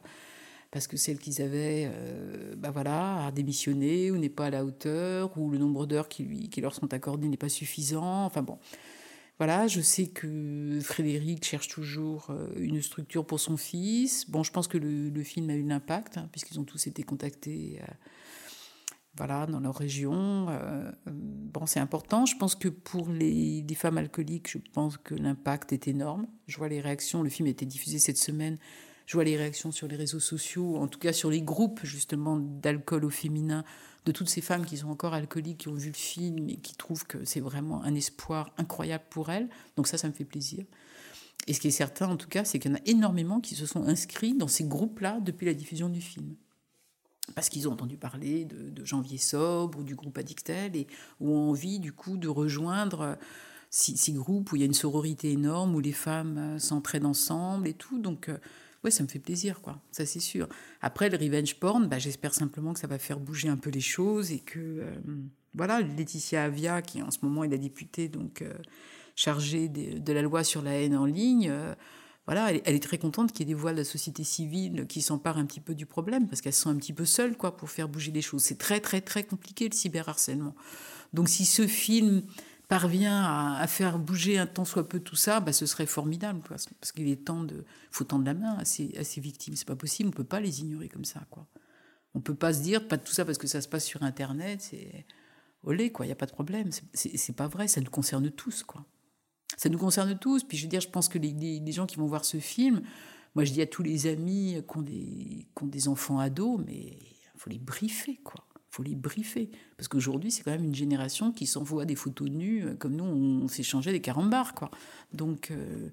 [0.70, 4.64] parce que celle qu'ils avaient, euh, bah voilà, a démissionné ou n'est pas à la
[4.64, 8.24] hauteur ou le nombre d'heures qui, lui, qui leur sont accordées n'est pas suffisant.
[8.24, 8.60] Enfin bon,
[9.38, 14.30] voilà, je sais que Frédéric cherche toujours une structure pour son fils.
[14.30, 17.80] Bon, je pense que le, film a eu l'impact hein, puisqu'ils ont tous été contactés
[19.16, 20.48] voilà, dans leur région.
[20.48, 22.26] Euh, bon, c'est important.
[22.26, 26.26] Je pense que pour les, femmes alcooliques, je pense que l'impact est énorme.
[26.46, 27.22] Je vois les réactions.
[27.22, 28.58] Le film a été diffusé cette semaine.
[29.06, 32.38] Je vois les réactions sur les réseaux sociaux, en tout cas sur les groupes justement
[32.38, 33.62] d'alcool au féminin,
[34.06, 36.74] de toutes ces femmes qui sont encore alcooliques, qui ont vu le film et qui
[36.74, 39.50] trouvent que c'est vraiment un espoir incroyable pour elles.
[39.76, 40.64] Donc ça, ça me fait plaisir.
[41.46, 43.54] Et ce qui est certain, en tout cas, c'est qu'il y en a énormément qui
[43.54, 46.34] se sont inscrits dans ces groupes-là depuis la diffusion du film
[47.34, 50.86] parce qu'ils ont entendu parler de, Janvier Sobre ou du groupe Addictel et
[51.20, 53.14] ont envie du coup de rejoindre euh,
[53.70, 57.66] ces, groupes où il y a une sororité énorme, où les femmes euh, s'entraident ensemble
[57.66, 57.98] et tout.
[57.98, 58.36] Donc, euh,
[58.84, 59.80] ouais, ça me fait plaisir, quoi.
[59.90, 60.48] Ça, c'est sûr.
[60.82, 63.80] Après, le revenge porn, bah, j'espère simplement que ça va faire bouger un peu les
[63.80, 64.84] choses et que,
[65.54, 68.44] voilà, Laetitia Avia, qui en ce moment est la députée donc
[69.16, 71.50] chargée de, la loi sur la haine en ligne,
[72.26, 75.02] voilà, elle, est très contente qu'il y ait des voix de la société civile qui
[75.02, 77.70] s'emparent un petit peu du problème, parce qu'elles sont un petit peu seules quoi, pour
[77.70, 78.42] faire bouger les choses.
[78.42, 80.54] C'est très, très, très compliqué le cyberharcèlement.
[81.12, 82.22] Donc si ce film
[82.66, 83.22] parvient
[83.56, 87.08] à, faire bouger un tant soit peu tout ça, bah, ce serait formidable, parce qu'il
[87.08, 87.64] est temps de...
[87.90, 89.54] faut tendre la main à ces, à ces victimes.
[89.54, 91.20] C'est pas possible, on peut pas les ignorer comme ça.
[91.30, 91.46] quoi.
[92.14, 94.62] On peut pas se dire, pas tout ça parce que ça se passe sur Internet,
[94.62, 95.04] c'est
[95.62, 96.70] olé, quoi, il n'y a pas de problème.
[96.94, 98.86] C'est pas vrai, ça nous concerne tous, quoi.
[99.56, 100.44] Ça nous concerne tous.
[100.44, 102.82] Puis je veux dire, je pense que les, gens qui vont voir ce film,
[103.34, 106.96] moi je dis à tous les amis qui ont des, enfants ados, mais
[107.36, 108.44] faut les briefer, quoi.
[108.70, 109.50] Faut les briefer.
[109.76, 113.04] Parce qu'aujourd'hui, c'est quand même une génération qui s'envoie des photos nues, euh, comme nous,
[113.04, 114.70] on s'échangeait des carambars, quoi.
[115.12, 115.50] Donc.
[115.50, 115.90] Euh,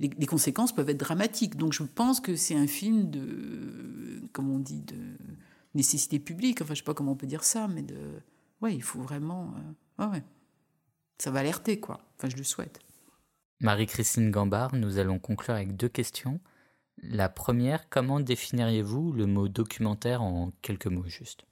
[0.00, 1.56] les, conséquences peuvent être dramatiques.
[1.56, 4.96] Donc je pense que c'est un film de, comme on dit, de
[5.74, 6.60] nécessité publique.
[6.62, 7.96] Enfin, je sais pas comment on peut dire ça, mais de,
[8.60, 9.54] ouais, il faut vraiment,
[10.00, 10.22] euh, ouais,
[11.18, 12.00] ça va alerter quoi.
[12.18, 12.80] Enfin, je le souhaite.
[13.64, 16.38] Marie-Christine Gambard, nous allons conclure avec deux questions.
[17.02, 21.46] La première, comment définiriez-vous le mot documentaire en quelques mots juste?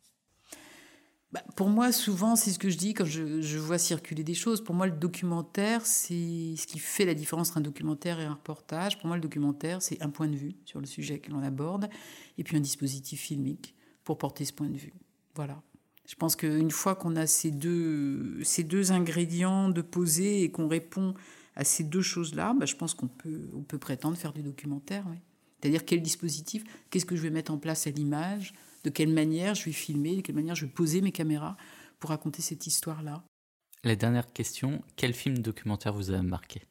[1.33, 4.63] Bah, Pour moi, souvent, c'est ce que je dis quand je, vois circuler des choses.
[4.63, 8.35] Pour moi, le documentaire, c'est ce qui fait la différence entre un documentaire et un
[8.35, 8.99] reportage.
[8.99, 11.89] Pour moi, le documentaire, c'est un point de vue sur le sujet que l'on aborde,
[12.37, 14.93] et puis un dispositif filmique pour porter ce point de vue.
[15.35, 15.63] Voilà.
[16.07, 20.69] Je pense qu'une fois qu'on a ces deux, ces deux ingrédients de poser et qu'on
[20.69, 21.15] répond
[21.55, 25.05] à ces deux choses-là, bah, je pense qu'on peut, on peut prétendre faire du documentaire.
[25.61, 29.55] C'est-à-dire quel dispositif, qu'est-ce que je vais mettre en place à l'image, de quelle manière
[29.55, 31.57] je vais filmer, de quelle manière je vais poser mes caméras
[31.99, 33.23] pour raconter cette histoire-là.
[33.85, 36.63] La dernière question, quel film documentaire vous a marqué?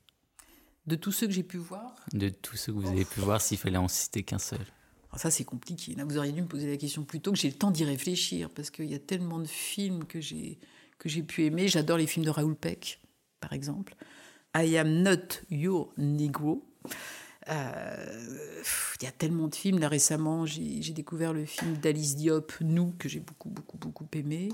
[0.87, 1.95] De tous ceux que j'ai pu voir?
[2.13, 4.65] De tous ceux que vous avez pu voir, s'il fallait en citer qu'un seul.
[5.15, 5.93] ça, c'est compliqué.
[5.95, 7.85] Là, vous auriez dû me poser la question plus tôt, que j'ai le temps d'y
[7.85, 10.59] réfléchir, parce qu'il y a tellement de films que j'ai,
[10.97, 11.67] que j'ai pu aimer.
[11.67, 12.99] J'adore les films de Raoul Peck,
[13.39, 13.95] par exemple.
[14.55, 16.63] I am not your Negro.
[17.49, 18.63] Euh,
[18.99, 19.79] il y a tellement de films.
[19.79, 24.49] Là, récemment, j'ai découvert le film d'Alice Diop, Nous, que j'ai beaucoup, beaucoup, beaucoup aimé.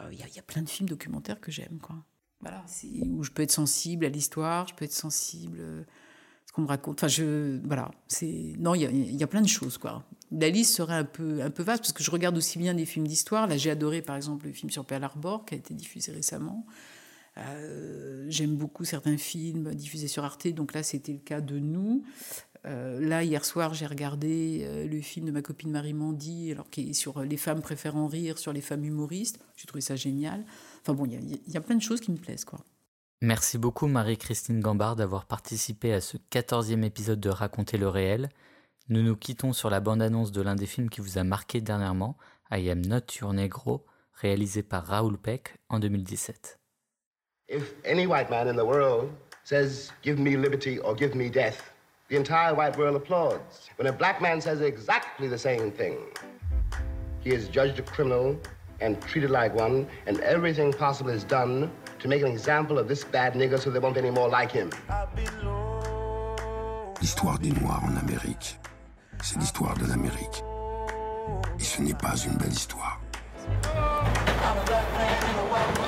[0.00, 1.96] Euh, il y, a plein de films documentaires que j'aime, quoi.
[2.40, 2.64] Voilà,
[3.02, 5.84] où je peux être sensible à l'histoire, je peux être sensible à
[6.46, 6.98] ce qu'on me raconte.
[6.98, 10.04] Enfin, je, voilà, c'est non, il y, y, a plein de choses, quoi.
[10.32, 12.84] La liste serait un peu, un peu vaste parce que je regarde aussi bien des
[12.84, 13.46] films d'histoire.
[13.46, 16.66] Là, j'ai adoré, par exemple, le film sur Pearl Harbor qui a été diffusé récemment.
[17.38, 22.04] Euh, j'aime beaucoup certains films diffusés sur Arte, donc là c'était le cas de nous.
[22.64, 26.70] Euh, là, hier soir, j'ai regardé euh, le film de ma copine Marie Mandy, alors
[26.70, 29.40] qui est sur les femmes préférant rire, sur les femmes humoristes.
[29.56, 30.44] J'ai trouvé ça génial.
[30.80, 32.60] Enfin bon, il y, a plein de choses qui me plaisent, quoi.
[33.20, 38.30] Merci beaucoup Marie-Christine Gambard d'avoir participé à ce quatorzième épisode de Raconter le réel.
[38.88, 42.16] Nous nous quittons sur la bande-annonce de l'un des films qui vous a marqué dernièrement,
[42.50, 46.61] I Am Not Your Negro, réalisé par Raoul Peck en 2017.
[47.52, 49.12] If any white man in the world
[49.44, 51.70] says, give me liberty or give me death,
[52.08, 53.68] the entire white world applauds.
[53.76, 55.98] When a black man says exactly the same thing,
[57.20, 58.40] he is judged a criminal
[58.80, 63.04] and treated like one, and everything possible is done to make an example of this
[63.04, 64.70] bad nigger so there won't be any more like him.
[67.02, 68.56] L'histoire des Noirs en Amérique,
[69.22, 70.42] c'est l'histoire de l'Amérique.
[71.58, 72.98] Et ce n'est pas une belle histoire.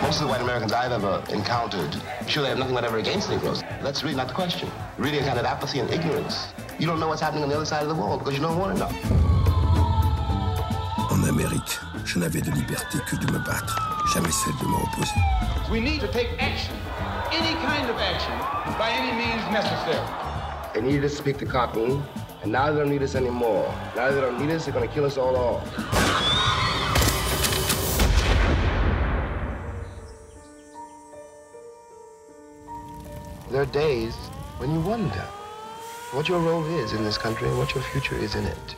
[0.05, 1.97] Most of the white Americans I've ever encountered,
[2.29, 3.63] sure they have nothing whatever against Negroes.
[3.83, 4.71] That's really not the question.
[4.99, 6.49] Really a kind of apathy and ignorance.
[6.79, 8.59] You don't know what's happening on the other side of the world because you don't
[8.59, 8.91] want to know.
[11.11, 13.81] En Amérique, je n'avais de liberté que de me battre,
[14.13, 15.71] jamais celle de me reposer.
[15.71, 16.75] We need to take action,
[17.33, 18.37] any kind of action,
[18.79, 20.07] by any means necessary.
[20.75, 22.03] They needed us to speak to Cotton,
[22.43, 23.75] and now they don't need us anymore.
[23.97, 26.24] Now they don't need us, they're going to kill us all off.
[33.55, 34.17] There are days
[34.59, 35.25] when you wonder
[36.11, 38.75] what your role is in this country and what your future is in it.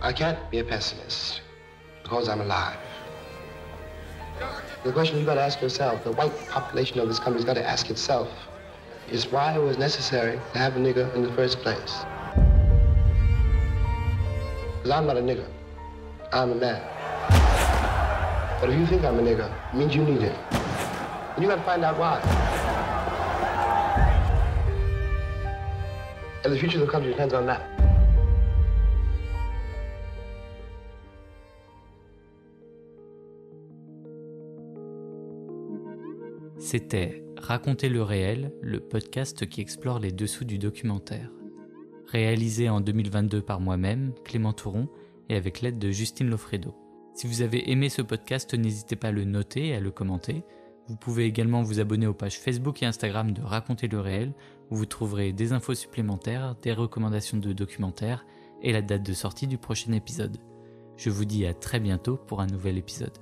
[0.00, 1.42] I can't be a pessimist
[2.02, 2.76] because I'm alive.
[4.82, 7.64] The question you've got to ask yourself, the white population of this country's got to
[7.64, 8.28] ask itself,
[9.08, 12.04] is why it was necessary to have a nigger in the first place.
[14.78, 15.46] Because I'm not a nigger.
[16.32, 16.82] I'm a man.
[18.60, 20.61] But if you think I'm a nigger, it means you need it.
[21.34, 22.20] And you find out why.
[36.58, 41.30] C'était Raconter le réel, le podcast qui explore les dessous du documentaire.
[42.06, 44.88] Réalisé en 2022 par moi-même, Clément Touron,
[45.28, 46.74] et avec l'aide de Justine Lofredo.
[47.14, 50.44] Si vous avez aimé ce podcast, n'hésitez pas à le noter et à le commenter.
[50.88, 54.32] Vous pouvez également vous abonner aux pages Facebook et Instagram de Raconter le réel,
[54.70, 58.26] où vous trouverez des infos supplémentaires, des recommandations de documentaires
[58.62, 60.38] et la date de sortie du prochain épisode.
[60.96, 63.21] Je vous dis à très bientôt pour un nouvel épisode.